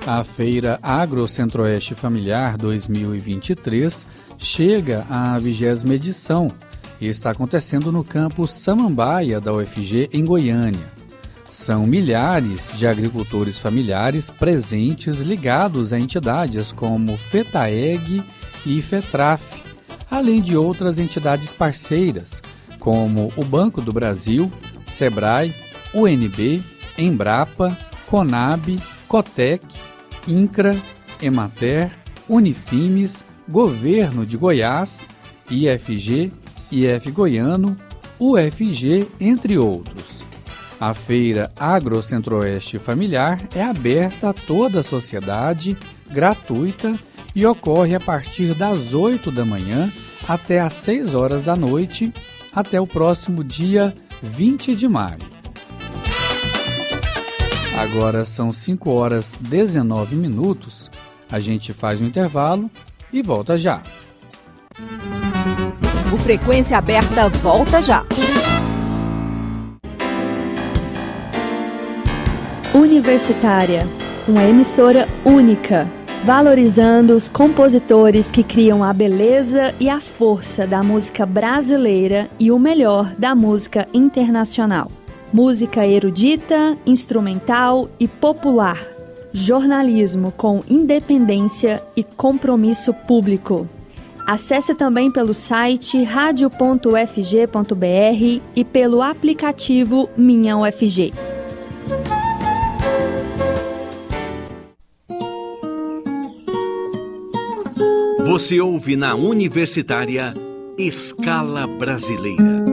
A 0.07 0.23
Feira 0.23 0.79
Agro 0.81 1.27
Centro-Oeste 1.27 1.93
Familiar 1.93 2.55
2023 2.55 4.05
chega 4.37 5.05
à 5.09 5.37
vigésima 5.37 5.95
edição 5.95 6.49
e 7.01 7.07
está 7.07 7.31
acontecendo 7.31 7.91
no 7.91 8.05
campus 8.05 8.53
Samambaia 8.53 9.41
da 9.41 9.51
UFG, 9.51 10.09
em 10.13 10.23
Goiânia. 10.23 10.85
São 11.49 11.85
milhares 11.85 12.71
de 12.77 12.87
agricultores 12.87 13.59
familiares 13.59 14.29
presentes 14.29 15.17
ligados 15.19 15.91
a 15.91 15.99
entidades 15.99 16.71
como 16.71 17.17
FETAEG 17.17 18.23
e 18.65 18.81
FETRAF, 18.81 19.61
além 20.09 20.41
de 20.41 20.55
outras 20.55 20.99
entidades 20.99 21.51
parceiras, 21.51 22.41
como 22.79 23.33
o 23.35 23.43
Banco 23.43 23.81
do 23.81 23.91
Brasil, 23.91 24.49
SEBRAE, 24.85 25.53
UNB, 25.93 26.63
Embrapa, 26.97 27.77
CONAB, 28.09 28.79
COTEC, 29.09 29.65
INCRA, 30.27 30.75
EMATER, 31.21 31.91
Unifimes, 32.27 33.25
Governo 33.47 34.25
de 34.25 34.35
Goiás, 34.35 35.07
IFG, 35.49 36.31
IF 36.71 37.11
Goiano, 37.11 37.77
UFG, 38.19 39.07
entre 39.19 39.57
outros. 39.57 40.25
A 40.79 40.93
Feira 40.93 41.51
Agro 41.55 42.03
Centro-Oeste 42.03 42.77
Familiar 42.77 43.39
é 43.55 43.63
aberta 43.63 44.29
a 44.29 44.33
toda 44.33 44.81
a 44.81 44.83
sociedade, 44.83 45.77
gratuita 46.11 46.99
e 47.33 47.45
ocorre 47.45 47.95
a 47.95 47.99
partir 47.99 48.53
das 48.53 48.93
8 48.93 49.31
da 49.31 49.45
manhã 49.45 49.91
até 50.27 50.59
às 50.59 50.73
6 50.73 51.15
horas 51.15 51.43
da 51.43 51.55
noite, 51.55 52.13
até 52.53 52.79
o 52.81 52.85
próximo 52.85 53.43
dia 53.43 53.95
20 54.21 54.75
de 54.75 54.87
maio. 54.87 55.36
Agora 57.77 58.25
são 58.25 58.51
5 58.51 58.89
horas 58.89 59.35
19 59.39 60.15
minutos. 60.15 60.89
A 61.31 61.39
gente 61.39 61.71
faz 61.73 62.01
um 62.01 62.05
intervalo 62.05 62.71
e 63.13 63.21
volta 63.21 63.55
já. 63.55 63.83
O 66.11 66.17
Frequência 66.17 66.75
Aberta 66.75 67.29
volta 67.29 67.79
já. 67.83 68.03
Universitária, 72.73 73.87
uma 74.27 74.43
emissora 74.43 75.07
única, 75.23 75.87
valorizando 76.25 77.15
os 77.15 77.29
compositores 77.29 78.31
que 78.31 78.43
criam 78.43 78.83
a 78.83 78.91
beleza 78.91 79.75
e 79.79 79.87
a 79.87 80.01
força 80.01 80.65
da 80.65 80.81
música 80.81 81.27
brasileira 81.27 82.27
e 82.39 82.51
o 82.51 82.57
melhor 82.57 83.13
da 83.19 83.35
música 83.35 83.87
internacional 83.93 84.96
música 85.31 85.85
erudita, 85.85 86.77
instrumental 86.85 87.89
e 87.99 88.07
popular, 88.07 88.81
jornalismo 89.33 90.31
com 90.31 90.63
independência 90.69 91.83
e 91.95 92.03
compromisso 92.03 92.93
público. 92.93 93.67
Acesse 94.25 94.75
também 94.75 95.09
pelo 95.09 95.33
site 95.33 96.03
radio.ufg.br 96.03 98.41
e 98.55 98.65
pelo 98.65 99.01
aplicativo 99.01 100.09
Minha 100.17 100.57
UFG. 100.57 101.13
Você 108.25 108.59
ouve 108.59 108.97
na 108.97 109.15
Universitária 109.15 110.33
Escala 110.77 111.65
Brasileira 111.65 112.66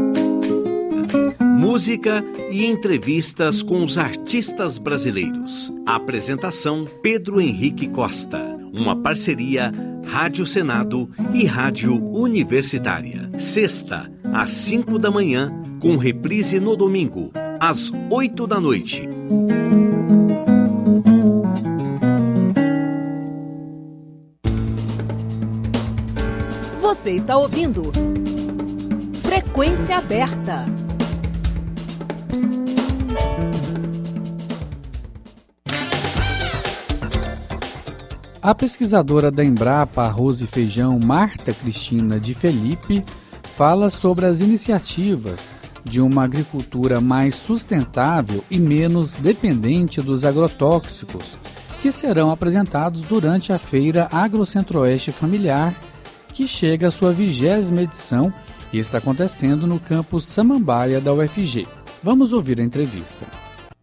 música 1.74 2.24
e 2.52 2.64
entrevistas 2.66 3.60
com 3.60 3.84
os 3.84 3.98
artistas 3.98 4.78
brasileiros. 4.78 5.74
apresentação 5.84 6.84
Pedro 7.02 7.40
Henrique 7.40 7.88
Costa. 7.88 8.38
Uma 8.72 8.94
parceria 8.94 9.72
Rádio 10.06 10.46
Senado 10.46 11.10
e 11.34 11.44
Rádio 11.44 12.00
Universitária. 12.12 13.28
Sexta, 13.40 14.08
às 14.32 14.50
5 14.50 15.00
da 15.00 15.10
manhã, 15.10 15.52
com 15.80 15.96
reprise 15.96 16.60
no 16.60 16.76
domingo, 16.76 17.32
às 17.58 17.90
8 18.08 18.46
da 18.46 18.60
noite. 18.60 19.08
Você 26.80 27.10
está 27.10 27.36
ouvindo 27.36 27.90
Frequência 29.24 29.96
Aberta. 29.96 30.83
A 38.44 38.54
pesquisadora 38.54 39.30
da 39.30 39.42
Embrapa 39.42 40.02
Arroz 40.02 40.42
e 40.42 40.46
Feijão, 40.46 41.00
Marta 41.00 41.50
Cristina 41.54 42.20
de 42.20 42.34
Felipe, 42.34 43.02
fala 43.42 43.88
sobre 43.88 44.26
as 44.26 44.42
iniciativas 44.42 45.54
de 45.82 45.98
uma 45.98 46.24
agricultura 46.24 47.00
mais 47.00 47.36
sustentável 47.36 48.44
e 48.50 48.58
menos 48.58 49.14
dependente 49.14 50.02
dos 50.02 50.26
agrotóxicos, 50.26 51.38
que 51.80 51.90
serão 51.90 52.30
apresentados 52.30 53.00
durante 53.00 53.50
a 53.50 53.58
feira 53.58 54.10
Agrocentro-Oeste 54.12 55.10
Familiar, 55.10 55.74
que 56.34 56.46
chega 56.46 56.88
à 56.88 56.90
sua 56.90 57.14
vigésima 57.14 57.80
edição 57.80 58.30
e 58.70 58.78
está 58.78 58.98
acontecendo 58.98 59.66
no 59.66 59.80
campus 59.80 60.26
Samambaia 60.26 61.00
da 61.00 61.14
UFG. 61.14 61.66
Vamos 62.02 62.34
ouvir 62.34 62.60
a 62.60 62.62
entrevista. 62.62 63.26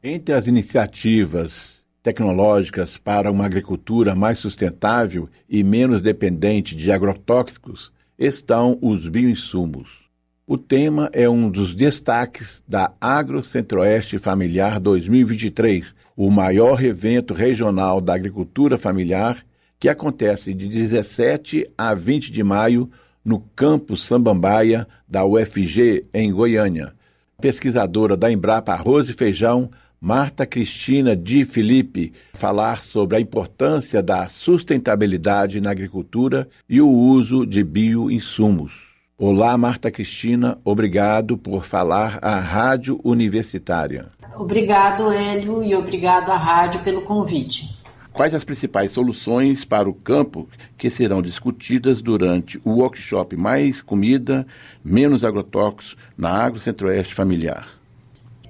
Entre 0.04 0.36
as 0.36 0.45
iniciativas 0.45 1.71
tecnológicas 2.04 2.98
para 2.98 3.32
uma 3.32 3.46
agricultura 3.46 4.16
mais 4.16 4.40
sustentável 4.40 5.30
e 5.50 5.64
menos 5.64 6.02
dependente 6.02 6.76
de 6.76 6.92
agrotóxicos 6.92 7.92
estão 8.18 8.78
os 8.82 9.08
bioinsumos. 9.08 10.02
O 10.46 10.58
tema 10.58 11.10
é 11.14 11.30
um 11.30 11.50
dos 11.50 11.74
destaques 11.74 12.64
da 12.68 12.92
Agro 13.00 13.44
Centro-Oeste 13.44 14.18
Familiar 14.18 14.80
2023, 14.80 15.96
o 16.16 16.30
maior 16.30 16.84
evento 16.84 17.34
regional 17.34 18.02
da 18.02 18.14
agricultura 18.14 18.78
familiar 18.78 19.46
que 19.80 19.90
acontece 19.90 20.54
de 20.54 20.68
17 20.68 21.72
a 21.76 21.96
20 21.96 22.32
de 22.32 22.44
maio 22.44 22.92
no 23.26 23.40
campus 23.56 24.04
Sambambaia 24.04 24.88
da 25.08 25.26
UFG, 25.26 26.06
em 26.14 26.32
Goiânia. 26.32 26.94
Pesquisadora 27.42 28.16
da 28.16 28.32
Embrapa 28.32 28.74
Arroz 28.74 29.10
e 29.10 29.14
Feijão, 29.14 29.72
Marta 30.04 30.48
Cristina 30.48 31.16
Di 31.16 31.46
Felipe 31.46 32.12
falar 32.34 32.82
sobre 32.82 33.18
a 33.18 33.20
importância 33.20 34.02
da 34.02 34.28
sustentabilidade 34.30 35.62
na 35.62 35.70
agricultura 35.70 36.50
e 36.68 36.82
o 36.82 36.90
uso 36.90 37.46
de 37.46 37.64
bioinsumos. 37.64 38.74
Olá, 39.16 39.56
Marta 39.60 39.92
Cristina, 39.92 40.58
obrigado 40.66 41.38
por 41.38 41.64
falar 41.64 42.18
à 42.20 42.40
Rádio 42.40 43.00
Universitária. 43.04 44.10
Obrigado, 44.36 45.12
Hélio, 45.12 45.64
e 45.64 45.76
obrigado 45.76 46.32
à 46.32 46.36
rádio 46.36 46.80
pelo 46.80 47.04
convite. 47.04 47.70
Quais 48.12 48.34
as 48.34 48.44
principais 48.44 48.92
soluções 48.92 49.64
para 49.64 49.88
o 49.88 49.94
campo 49.94 50.50
que 50.80 50.90
serão 50.90 51.22
discutidas 51.22 52.02
durante 52.02 52.60
o 52.66 52.80
workshop 52.80 53.38
Mais 53.38 53.84
Comida, 53.84 54.48
Menos 54.84 55.24
Agrotóxicos 55.24 55.96
na 56.18 56.32
Agro 56.32 56.60
Centro-Oeste 56.60 57.14
Familiar? 57.14 57.81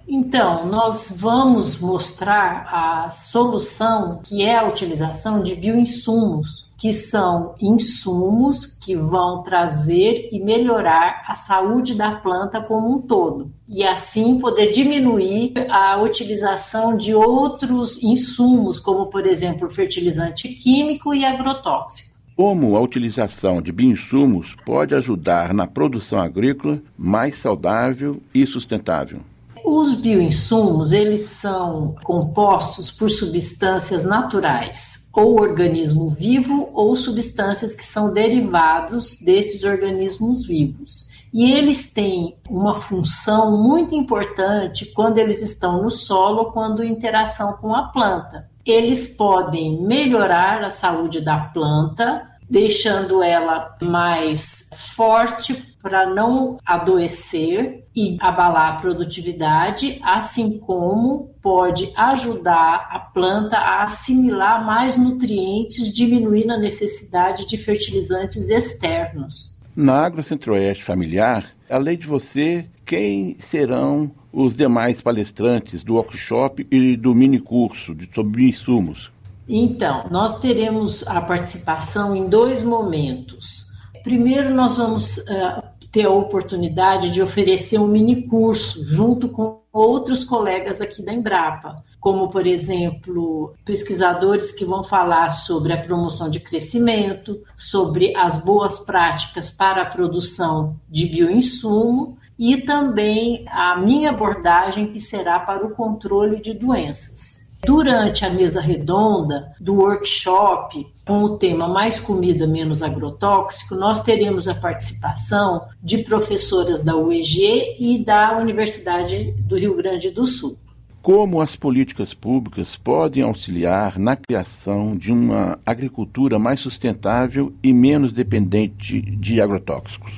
Então, 0.08 0.66
nós 0.66 1.16
vamos 1.20 1.80
mostrar 1.80 2.68
a 2.68 3.10
solução 3.10 4.20
que 4.24 4.44
é 4.44 4.58
a 4.58 4.68
utilização 4.68 5.42
de 5.42 5.56
bioinsumos, 5.56 6.70
que 6.82 6.92
são 6.92 7.54
insumos 7.62 8.66
que 8.66 8.96
vão 8.96 9.44
trazer 9.44 10.30
e 10.32 10.40
melhorar 10.40 11.24
a 11.28 11.36
saúde 11.36 11.94
da 11.94 12.16
planta 12.16 12.60
como 12.60 12.96
um 12.96 13.00
todo, 13.00 13.52
e 13.70 13.84
assim 13.84 14.40
poder 14.40 14.72
diminuir 14.72 15.54
a 15.70 16.02
utilização 16.02 16.98
de 16.98 17.14
outros 17.14 18.02
insumos, 18.02 18.80
como 18.80 19.06
por 19.12 19.28
exemplo 19.28 19.70
fertilizante 19.70 20.48
químico 20.48 21.14
e 21.14 21.24
agrotóxico. 21.24 22.10
Como 22.36 22.76
a 22.76 22.82
utilização 22.82 23.62
de 23.62 23.72
bioinsumos 23.72 24.56
pode 24.66 24.96
ajudar 24.96 25.54
na 25.54 25.68
produção 25.68 26.20
agrícola 26.20 26.82
mais 26.98 27.38
saudável 27.38 28.20
e 28.34 28.48
sustentável? 28.48 29.20
Os 29.64 29.96
bioinsumos, 29.96 30.92
eles 30.92 31.22
são 31.22 31.96
compostos 32.04 32.92
por 32.92 33.10
substâncias 33.10 34.04
naturais, 34.04 35.08
ou 35.14 35.40
organismo 35.40 36.08
vivo, 36.08 36.70
ou 36.74 36.96
substâncias 36.96 37.76
que 37.76 37.86
são 37.86 38.14
derivados 38.14 39.16
desses 39.22 39.64
organismos 39.64 40.46
vivos. 40.46 41.10
E 41.34 41.52
eles 41.52 41.94
têm 41.94 42.36
uma 42.50 42.74
função 42.74 43.58
muito 43.58 43.96
importante 43.96 44.86
quando 44.88 45.18
eles 45.18 45.42
estão 45.42 45.82
no 45.82 45.90
solo, 45.90 46.52
quando 46.52 46.84
em 46.84 46.92
interação 46.92 47.54
com 47.54 47.74
a 47.74 47.84
planta. 47.84 48.50
Eles 48.66 49.16
podem 49.16 49.82
melhorar 49.82 50.64
a 50.64 50.70
saúde 50.70 51.22
da 51.22 51.38
planta, 51.38 52.28
deixando 52.50 53.24
ela 53.24 53.78
mais 53.82 54.70
forte 54.74 55.54
para 55.82 56.06
não 56.06 56.58
adoecer 56.66 57.81
e 57.96 58.18
abalar 58.20 58.74
a 58.74 58.76
produtividade, 58.80 60.00
assim 60.02 60.60
como 60.60 61.32
pode 61.42 61.92
ajudar 61.96 62.88
a 62.90 63.00
planta 63.00 63.58
a 63.58 63.84
assimilar 63.84 64.66
mais 64.66 64.96
nutrientes, 64.96 65.94
diminuindo 65.94 66.54
a 66.54 66.58
necessidade 66.58 67.46
de 67.46 67.58
fertilizantes 67.58 68.50
externos. 68.50 69.58
Na 69.76 70.06
Agro 70.06 70.24
Centro-Oeste 70.24 70.84
Familiar, 70.84 71.46
além 71.70 71.98
de 71.98 72.08
você, 72.08 72.66
quem 72.86 73.36
serão 73.40 74.12
os 74.32 74.56
demais 74.56 75.02
palestrantes 75.02 75.84
do 75.84 75.96
workshop 75.96 76.66
e 76.72 76.96
do 76.96 77.14
mini 77.14 77.40
curso 77.40 77.96
sobre 78.14 78.48
insumos? 78.48 79.12
Então, 79.48 80.08
nós 80.10 80.40
teremos 80.40 81.06
a 81.08 81.20
participação 81.20 82.16
em 82.16 82.30
dois 82.30 82.64
momentos. 82.64 83.68
Primeiro, 84.04 84.54
nós 84.54 84.78
vamos 84.78 85.18
uh, 85.18 85.64
ter 85.92 86.06
a 86.06 86.12
oportunidade 86.12 87.12
de 87.12 87.22
oferecer 87.22 87.78
um 87.78 87.88
mini 87.88 88.24
curso 88.28 88.84
junto 88.86 89.28
com 89.28 89.62
outros 89.74 90.24
colegas 90.24 90.82
aqui 90.82 91.04
da 91.04 91.14
Embrapa, 91.14 91.84
como, 92.00 92.30
por 92.30 92.48
exemplo, 92.48 93.54
pesquisadores 93.64 94.52
que 94.52 94.66
vão 94.66 94.84
falar 94.84 95.32
sobre 95.32 95.74
a 95.74 95.82
promoção 95.82 96.30
de 96.30 96.40
crescimento, 96.40 97.42
sobre 97.56 98.16
as 98.16 98.44
boas 98.44 98.80
práticas 98.80 99.52
para 99.52 99.84
a 99.84 99.86
produção 99.86 100.76
de 100.90 101.06
bioinsumo 101.06 102.18
e 102.40 102.58
também 102.58 103.46
a 103.50 103.76
minha 103.76 104.10
abordagem, 104.10 104.88
que 104.88 105.00
será 105.00 105.40
para 105.40 105.66
o 105.66 105.72
controle 105.72 106.42
de 106.42 106.54
doenças. 106.54 107.52
Durante 107.64 108.26
a 108.26 108.30
mesa 108.32 108.60
redonda 108.60 109.54
do 109.60 109.76
workshop, 109.76 110.88
com 111.12 111.24
o 111.24 111.38
tema 111.38 111.68
Mais 111.68 112.00
Comida, 112.00 112.48
Menos 112.48 112.82
Agrotóxico, 112.82 113.76
nós 113.76 114.02
teremos 114.02 114.48
a 114.48 114.56
participação 114.56 115.68
de 115.84 115.98
professoras 115.98 116.84
da 116.84 116.96
UEG 116.96 117.76
e 117.78 118.02
da 118.02 118.38
Universidade 118.38 119.34
do 119.42 119.58
Rio 119.58 119.76
Grande 119.76 120.10
do 120.12 120.26
Sul. 120.26 120.58
Como 121.02 121.42
as 121.42 121.58
políticas 121.58 122.14
públicas 122.14 122.78
podem 122.78 123.24
auxiliar 123.24 124.00
na 124.00 124.16
criação 124.16 124.96
de 124.96 125.12
uma 125.12 125.60
agricultura 125.66 126.40
mais 126.40 126.62
sustentável 126.62 127.52
e 127.62 127.74
menos 127.74 128.14
dependente 128.14 129.02
de 129.02 129.42
agrotóxicos? 129.42 130.14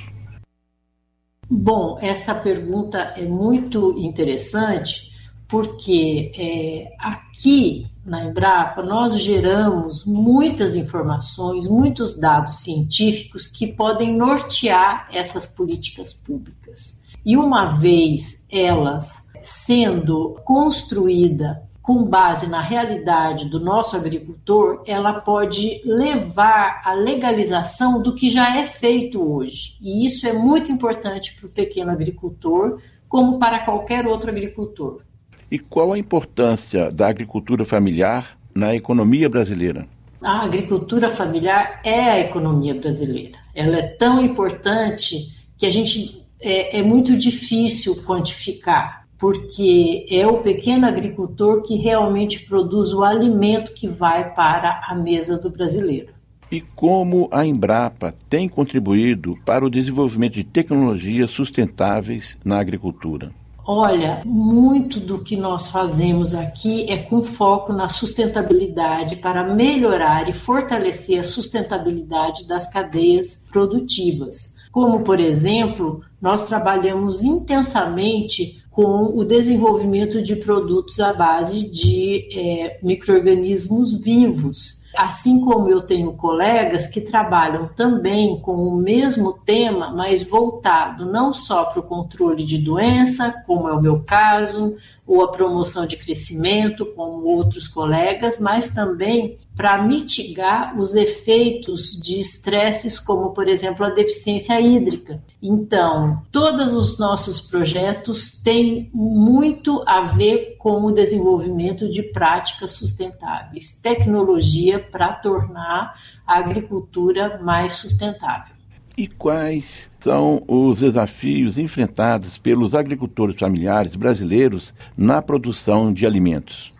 Bom, 1.50 1.98
essa 2.00 2.36
pergunta 2.36 3.14
é 3.16 3.24
muito 3.24 3.98
interessante 3.98 5.12
porque 5.54 6.32
é, 6.36 6.92
aqui 6.98 7.86
na 8.04 8.24
Embrapa 8.24 8.82
nós 8.82 9.16
geramos 9.20 10.04
muitas 10.04 10.74
informações, 10.74 11.68
muitos 11.68 12.18
dados 12.18 12.54
científicos 12.56 13.46
que 13.46 13.68
podem 13.68 14.16
nortear 14.16 15.06
essas 15.12 15.46
políticas 15.46 16.12
públicas. 16.12 17.04
E 17.24 17.36
uma 17.36 17.66
vez 17.68 18.44
elas 18.50 19.30
sendo 19.44 20.40
construída 20.44 21.62
com 21.80 22.04
base 22.04 22.48
na 22.48 22.60
realidade 22.60 23.48
do 23.48 23.60
nosso 23.60 23.94
agricultor, 23.94 24.82
ela 24.84 25.20
pode 25.20 25.80
levar 25.84 26.82
à 26.84 26.94
legalização 26.94 28.02
do 28.02 28.12
que 28.12 28.28
já 28.28 28.58
é 28.58 28.64
feito 28.64 29.22
hoje. 29.22 29.78
E 29.80 30.04
isso 30.04 30.26
é 30.26 30.32
muito 30.32 30.72
importante 30.72 31.32
para 31.36 31.46
o 31.46 31.52
pequeno 31.52 31.92
agricultor, 31.92 32.80
como 33.08 33.38
para 33.38 33.60
qualquer 33.60 34.04
outro 34.04 34.30
agricultor. 34.30 35.04
E 35.50 35.58
qual 35.58 35.92
a 35.92 35.98
importância 35.98 36.90
da 36.90 37.08
agricultura 37.08 37.64
familiar 37.64 38.38
na 38.54 38.74
economia 38.74 39.28
brasileira? 39.28 39.86
A 40.22 40.44
agricultura 40.44 41.10
familiar 41.10 41.80
é 41.84 42.10
a 42.10 42.20
economia 42.20 42.74
brasileira. 42.74 43.38
Ela 43.54 43.76
é 43.76 43.82
tão 43.82 44.24
importante 44.24 45.28
que 45.58 45.66
a 45.66 45.70
gente 45.70 46.24
é, 46.40 46.78
é 46.78 46.82
muito 46.82 47.16
difícil 47.16 48.02
quantificar. 48.04 49.04
porque 49.18 50.04
é 50.10 50.26
o 50.26 50.42
pequeno 50.42 50.86
agricultor 50.86 51.62
que 51.62 51.76
realmente 51.76 52.46
produz 52.46 52.92
o 52.92 53.02
alimento 53.02 53.72
que 53.72 53.88
vai 53.88 54.34
para 54.34 54.82
a 54.86 54.94
mesa 54.94 55.40
do 55.40 55.48
brasileiro. 55.48 56.12
E 56.50 56.60
como 56.60 57.28
a 57.32 57.46
Embrapa 57.46 58.14
tem 58.28 58.48
contribuído 58.48 59.38
para 59.44 59.64
o 59.64 59.70
desenvolvimento 59.70 60.34
de 60.34 60.44
tecnologias 60.44 61.30
sustentáveis 61.30 62.36
na 62.44 62.58
agricultura? 62.58 63.32
Olha, 63.66 64.20
muito 64.26 65.00
do 65.00 65.20
que 65.20 65.38
nós 65.38 65.68
fazemos 65.68 66.34
aqui 66.34 66.84
é 66.90 66.98
com 66.98 67.22
foco 67.22 67.72
na 67.72 67.88
sustentabilidade 67.88 69.16
para 69.16 69.42
melhorar 69.54 70.28
e 70.28 70.32
fortalecer 70.32 71.18
a 71.18 71.24
sustentabilidade 71.24 72.46
das 72.46 72.70
cadeias 72.70 73.46
produtivas. 73.50 74.56
Como, 74.70 75.00
por 75.00 75.18
exemplo, 75.18 76.02
nós 76.20 76.46
trabalhamos 76.46 77.24
intensamente 77.24 78.62
com 78.70 79.16
o 79.16 79.24
desenvolvimento 79.24 80.22
de 80.22 80.36
produtos 80.36 81.00
à 81.00 81.14
base 81.14 81.66
de 81.70 82.28
é, 82.36 82.78
micro-organismos 82.82 83.94
vivos 83.94 84.83
Assim 84.96 85.44
como 85.44 85.68
eu 85.68 85.82
tenho 85.82 86.12
colegas 86.12 86.86
que 86.86 87.00
trabalham 87.00 87.68
também 87.76 88.40
com 88.40 88.68
o 88.68 88.76
mesmo 88.76 89.32
tema, 89.32 89.90
mas 89.90 90.22
voltado 90.22 91.04
não 91.04 91.32
só 91.32 91.64
para 91.64 91.80
o 91.80 91.84
controle 91.84 92.44
de 92.44 92.58
doença, 92.58 93.42
como 93.46 93.68
é 93.68 93.72
o 93.72 93.80
meu 93.80 94.02
caso, 94.06 94.76
ou 95.06 95.22
a 95.22 95.30
promoção 95.30 95.86
de 95.86 95.96
crescimento, 95.96 96.86
como 96.86 97.26
outros 97.26 97.68
colegas, 97.68 98.38
mas 98.40 98.70
também 98.70 99.38
para 99.54 99.82
mitigar 99.82 100.78
os 100.78 100.94
efeitos 100.94 101.92
de 101.92 102.18
estresses, 102.18 102.98
como, 102.98 103.30
por 103.30 103.46
exemplo, 103.46 103.84
a 103.84 103.90
deficiência 103.90 104.60
hídrica. 104.60 105.22
Então, 105.40 106.22
todos 106.32 106.74
os 106.74 106.98
nossos 106.98 107.40
projetos 107.40 108.32
têm 108.42 108.90
muito 108.92 109.84
a 109.86 110.00
ver 110.00 110.56
com 110.58 110.82
o 110.82 110.92
desenvolvimento 110.92 111.88
de 111.88 112.02
práticas 112.02 112.72
sustentáveis, 112.72 113.78
tecnologia 113.80 114.78
para 114.80 115.12
tornar 115.12 116.00
a 116.26 116.38
agricultura 116.38 117.38
mais 117.42 117.74
sustentável. 117.74 118.53
E 118.96 119.08
quais 119.08 119.90
são 119.98 120.44
os 120.46 120.78
desafios 120.78 121.58
enfrentados 121.58 122.38
pelos 122.38 122.76
agricultores 122.76 123.36
familiares 123.36 123.96
brasileiros 123.96 124.72
na 124.96 125.20
produção 125.20 125.92
de 125.92 126.06
alimentos? 126.06 126.72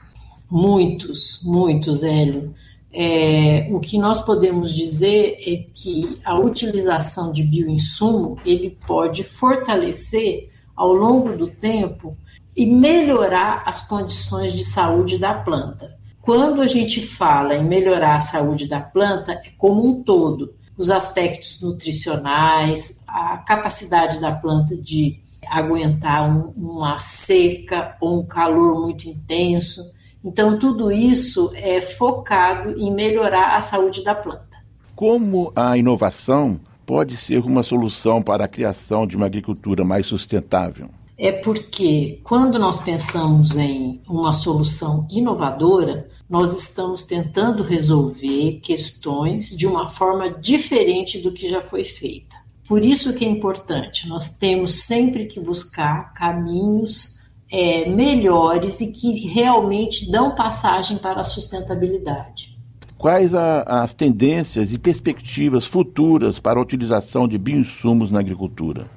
Muitos, 0.48 1.40
muitos, 1.42 2.04
Hélio. 2.04 2.54
É, 2.92 3.66
o 3.72 3.80
que 3.80 3.98
nós 3.98 4.20
podemos 4.20 4.72
dizer 4.72 5.36
é 5.40 5.66
que 5.74 6.20
a 6.24 6.38
utilização 6.38 7.32
de 7.32 7.42
bioinsumo 7.42 8.38
ele 8.46 8.78
pode 8.86 9.24
fortalecer 9.24 10.50
ao 10.76 10.92
longo 10.92 11.36
do 11.36 11.48
tempo 11.48 12.12
e 12.56 12.64
melhorar 12.64 13.64
as 13.66 13.88
condições 13.88 14.52
de 14.52 14.64
saúde 14.64 15.18
da 15.18 15.34
planta. 15.34 15.98
Quando 16.22 16.62
a 16.62 16.68
gente 16.68 17.02
fala 17.02 17.56
em 17.56 17.64
melhorar 17.64 18.16
a 18.16 18.20
saúde 18.20 18.68
da 18.68 18.78
planta, 18.78 19.32
é 19.32 19.50
como 19.58 19.84
um 19.84 20.04
todo 20.04 20.54
os 20.76 20.90
aspectos 20.90 21.60
nutricionais, 21.60 23.04
a 23.06 23.38
capacidade 23.38 24.20
da 24.20 24.32
planta 24.32 24.76
de 24.76 25.20
aguentar 25.48 26.28
um, 26.28 26.52
uma 26.56 26.98
seca 26.98 27.96
ou 28.00 28.20
um 28.20 28.26
calor 28.26 28.80
muito 28.80 29.08
intenso. 29.08 29.92
Então, 30.24 30.58
tudo 30.58 30.90
isso 30.90 31.52
é 31.54 31.80
focado 31.80 32.70
em 32.78 32.92
melhorar 32.92 33.56
a 33.56 33.60
saúde 33.60 34.02
da 34.02 34.14
planta. 34.14 34.56
Como 34.96 35.52
a 35.54 35.76
inovação 35.76 36.58
pode 36.86 37.16
ser 37.16 37.40
uma 37.40 37.62
solução 37.62 38.22
para 38.22 38.44
a 38.44 38.48
criação 38.48 39.06
de 39.06 39.16
uma 39.16 39.26
agricultura 39.26 39.84
mais 39.84 40.06
sustentável? 40.06 40.88
É 41.16 41.30
porque, 41.30 42.20
quando 42.24 42.58
nós 42.58 42.80
pensamos 42.80 43.56
em 43.56 44.00
uma 44.08 44.32
solução 44.32 45.06
inovadora, 45.10 46.08
nós 46.28 46.56
estamos 46.58 47.02
tentando 47.02 47.62
resolver 47.62 48.60
questões 48.62 49.50
de 49.50 49.66
uma 49.66 49.88
forma 49.88 50.30
diferente 50.30 51.18
do 51.18 51.32
que 51.32 51.48
já 51.48 51.60
foi 51.60 51.84
feita. 51.84 52.36
Por 52.66 52.82
isso 52.82 53.12
que 53.12 53.24
é 53.24 53.28
importante, 53.28 54.08
nós 54.08 54.38
temos 54.38 54.84
sempre 54.84 55.26
que 55.26 55.38
buscar 55.38 56.14
caminhos 56.14 57.20
é, 57.50 57.88
melhores 57.88 58.80
e 58.80 58.90
que 58.90 59.26
realmente 59.28 60.10
dão 60.10 60.34
passagem 60.34 60.96
para 60.96 61.20
a 61.20 61.24
sustentabilidade. 61.24 62.54
Quais 62.96 63.34
a, 63.34 63.82
as 63.82 63.92
tendências 63.92 64.72
e 64.72 64.78
perspectivas 64.78 65.66
futuras 65.66 66.40
para 66.40 66.58
a 66.58 66.62
utilização 66.62 67.28
de 67.28 67.36
bioinsumos 67.36 68.10
na 68.10 68.20
agricultura? 68.20 68.90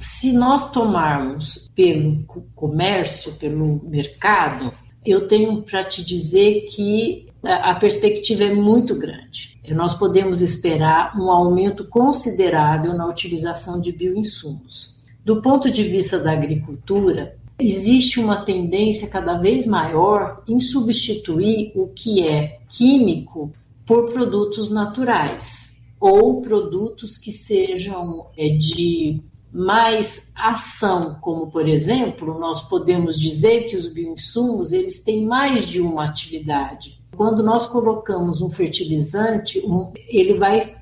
Se 0.00 0.32
nós 0.32 0.72
tomarmos 0.72 1.70
pelo 1.74 2.24
comércio, 2.54 3.34
pelo 3.34 3.80
mercado, 3.88 4.72
eu 5.06 5.28
tenho 5.28 5.62
para 5.62 5.84
te 5.84 6.04
dizer 6.04 6.66
que 6.68 7.26
a 7.42 7.74
perspectiva 7.74 8.44
é 8.44 8.52
muito 8.52 8.94
grande. 8.94 9.56
Nós 9.70 9.94
podemos 9.94 10.40
esperar 10.40 11.16
um 11.16 11.30
aumento 11.30 11.84
considerável 11.84 12.94
na 12.94 13.06
utilização 13.06 13.80
de 13.80 13.92
bioinsumos. 13.92 14.96
Do 15.24 15.40
ponto 15.40 15.70
de 15.70 15.84
vista 15.84 16.18
da 16.18 16.32
agricultura, 16.32 17.36
existe 17.58 18.20
uma 18.20 18.44
tendência 18.44 19.08
cada 19.08 19.38
vez 19.38 19.66
maior 19.66 20.42
em 20.46 20.60
substituir 20.60 21.72
o 21.74 21.88
que 21.88 22.26
é 22.26 22.58
químico 22.68 23.52
por 23.84 24.12
produtos 24.12 24.70
naturais 24.70 25.82
ou 25.98 26.42
produtos 26.42 27.16
que 27.16 27.32
sejam 27.32 28.26
é, 28.36 28.48
de 28.48 29.20
mais 29.52 30.32
ação, 30.34 31.16
como 31.20 31.46
por 31.46 31.68
exemplo, 31.68 32.38
nós 32.38 32.62
podemos 32.62 33.18
dizer 33.18 33.64
que 33.64 33.76
os 33.76 33.86
bioinsumos 33.86 34.72
eles 34.72 35.02
têm 35.02 35.24
mais 35.24 35.66
de 35.66 35.80
uma 35.80 36.04
atividade. 36.04 37.00
Quando 37.16 37.42
nós 37.42 37.66
colocamos 37.66 38.42
um 38.42 38.50
fertilizante, 38.50 39.58
um, 39.60 39.90
ele 40.08 40.34
vai 40.34 40.76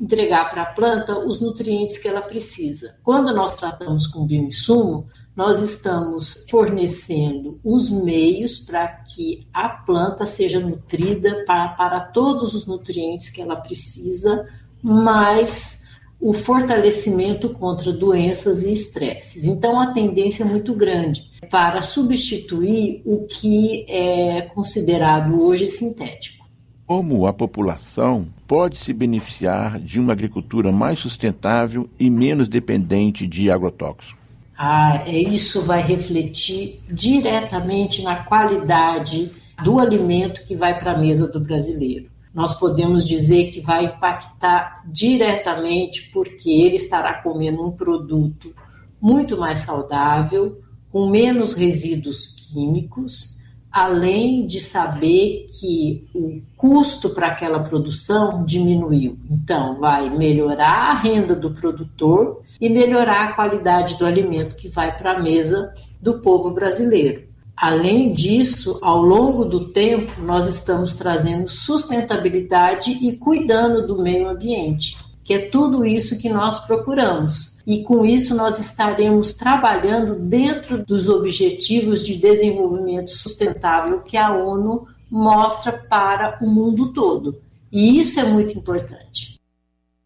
entregar 0.00 0.50
para 0.50 0.62
a 0.62 0.66
planta 0.66 1.18
os 1.18 1.40
nutrientes 1.40 1.98
que 1.98 2.06
ela 2.06 2.20
precisa. 2.20 2.96
Quando 3.02 3.34
nós 3.34 3.56
tratamos 3.56 4.06
com 4.06 4.26
bioinsumo, 4.26 5.06
nós 5.34 5.62
estamos 5.62 6.44
fornecendo 6.50 7.60
os 7.64 7.90
meios 7.90 8.58
para 8.58 8.88
que 8.88 9.46
a 9.52 9.68
planta 9.68 10.26
seja 10.26 10.58
nutrida 10.58 11.44
para, 11.46 11.68
para 11.68 12.00
todos 12.00 12.54
os 12.54 12.66
nutrientes 12.66 13.30
que 13.30 13.40
ela 13.40 13.56
precisa, 13.56 14.48
mais 14.82 15.84
o 16.20 16.32
fortalecimento 16.32 17.50
contra 17.50 17.92
doenças 17.92 18.64
e 18.64 18.72
estresses. 18.72 19.44
Então, 19.44 19.80
a 19.80 19.92
tendência 19.92 20.42
é 20.42 20.46
muito 20.46 20.74
grande 20.74 21.30
para 21.50 21.80
substituir 21.80 23.02
o 23.04 23.26
que 23.26 23.86
é 23.88 24.42
considerado 24.42 25.40
hoje 25.40 25.66
sintético. 25.66 26.46
Como 26.86 27.26
a 27.26 27.32
população 27.32 28.26
pode 28.46 28.78
se 28.78 28.92
beneficiar 28.92 29.78
de 29.78 30.00
uma 30.00 30.12
agricultura 30.12 30.72
mais 30.72 30.98
sustentável 30.98 31.88
e 32.00 32.10
menos 32.10 32.48
dependente 32.48 33.26
de 33.26 33.50
agrotóxicos? 33.50 34.16
Ah, 34.56 35.04
é, 35.06 35.16
isso 35.16 35.62
vai 35.62 35.82
refletir 35.82 36.80
diretamente 36.90 38.02
na 38.02 38.16
qualidade 38.24 39.30
do 39.62 39.78
alimento 39.78 40.44
que 40.44 40.56
vai 40.56 40.76
para 40.76 40.92
a 40.92 40.98
mesa 40.98 41.30
do 41.30 41.38
brasileiro 41.38 42.10
nós 42.38 42.54
podemos 42.54 43.04
dizer 43.04 43.50
que 43.50 43.60
vai 43.60 43.86
impactar 43.86 44.84
diretamente 44.86 46.08
porque 46.12 46.48
ele 46.48 46.76
estará 46.76 47.14
comendo 47.14 47.66
um 47.66 47.72
produto 47.72 48.54
muito 49.00 49.36
mais 49.36 49.58
saudável, 49.58 50.60
com 50.88 51.10
menos 51.10 51.52
resíduos 51.52 52.36
químicos, 52.36 53.40
além 53.72 54.46
de 54.46 54.60
saber 54.60 55.50
que 55.50 56.06
o 56.14 56.40
custo 56.56 57.10
para 57.10 57.26
aquela 57.26 57.58
produção 57.58 58.44
diminuiu. 58.44 59.18
Então, 59.28 59.80
vai 59.80 60.08
melhorar 60.08 60.92
a 60.92 60.94
renda 60.94 61.34
do 61.34 61.50
produtor 61.50 62.42
e 62.60 62.68
melhorar 62.68 63.24
a 63.24 63.32
qualidade 63.32 63.98
do 63.98 64.06
alimento 64.06 64.54
que 64.54 64.68
vai 64.68 64.96
para 64.96 65.14
a 65.14 65.20
mesa 65.20 65.74
do 66.00 66.20
povo 66.20 66.52
brasileiro. 66.52 67.27
Além 67.60 68.14
disso, 68.14 68.78
ao 68.80 69.02
longo 69.02 69.44
do 69.44 69.70
tempo, 69.70 70.22
nós 70.22 70.46
estamos 70.46 70.94
trazendo 70.94 71.48
sustentabilidade 71.48 72.92
e 72.92 73.16
cuidando 73.16 73.84
do 73.84 74.00
meio 74.00 74.28
ambiente, 74.28 74.96
que 75.24 75.34
é 75.34 75.48
tudo 75.48 75.84
isso 75.84 76.20
que 76.20 76.28
nós 76.28 76.64
procuramos. 76.66 77.58
E 77.66 77.82
com 77.82 78.06
isso, 78.06 78.36
nós 78.36 78.60
estaremos 78.60 79.32
trabalhando 79.32 80.14
dentro 80.20 80.86
dos 80.86 81.08
Objetivos 81.08 82.06
de 82.06 82.14
Desenvolvimento 82.14 83.10
Sustentável 83.10 84.02
que 84.02 84.16
a 84.16 84.32
ONU 84.32 84.86
mostra 85.10 85.72
para 85.72 86.38
o 86.40 86.48
mundo 86.48 86.92
todo. 86.92 87.40
E 87.72 87.98
isso 87.98 88.20
é 88.20 88.24
muito 88.24 88.56
importante. 88.56 89.34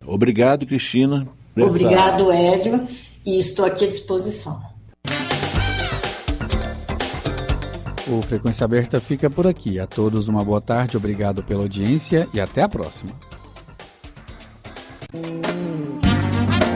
Obrigado, 0.06 0.64
Cristina. 0.64 1.28
Obrigado, 1.54 2.32
Hélio, 2.32 2.88
e 3.26 3.38
estou 3.38 3.66
aqui 3.66 3.84
à 3.84 3.88
disposição. 3.88 4.71
O 8.12 8.20
Frequência 8.20 8.66
Aberta 8.66 9.00
fica 9.00 9.30
por 9.30 9.46
aqui. 9.46 9.80
A 9.80 9.86
todos 9.86 10.28
uma 10.28 10.44
boa 10.44 10.60
tarde, 10.60 10.98
obrigado 10.98 11.42
pela 11.42 11.62
audiência 11.62 12.28
e 12.34 12.40
até 12.40 12.62
a 12.62 12.68
próxima. 12.68 13.12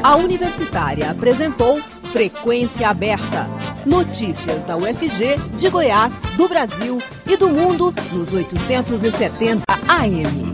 A 0.02 0.16
Universitária 0.16 1.10
apresentou 1.10 1.78
Frequência 2.10 2.88
Aberta 2.88 3.46
Notícias 3.84 4.64
da 4.64 4.78
UFG, 4.78 5.36
de 5.58 5.68
Goiás, 5.68 6.22
do 6.38 6.48
Brasil 6.48 6.98
e 7.26 7.36
do 7.36 7.50
mundo 7.50 7.92
nos 8.12 8.32
870 8.32 9.62
AM. 9.88 10.45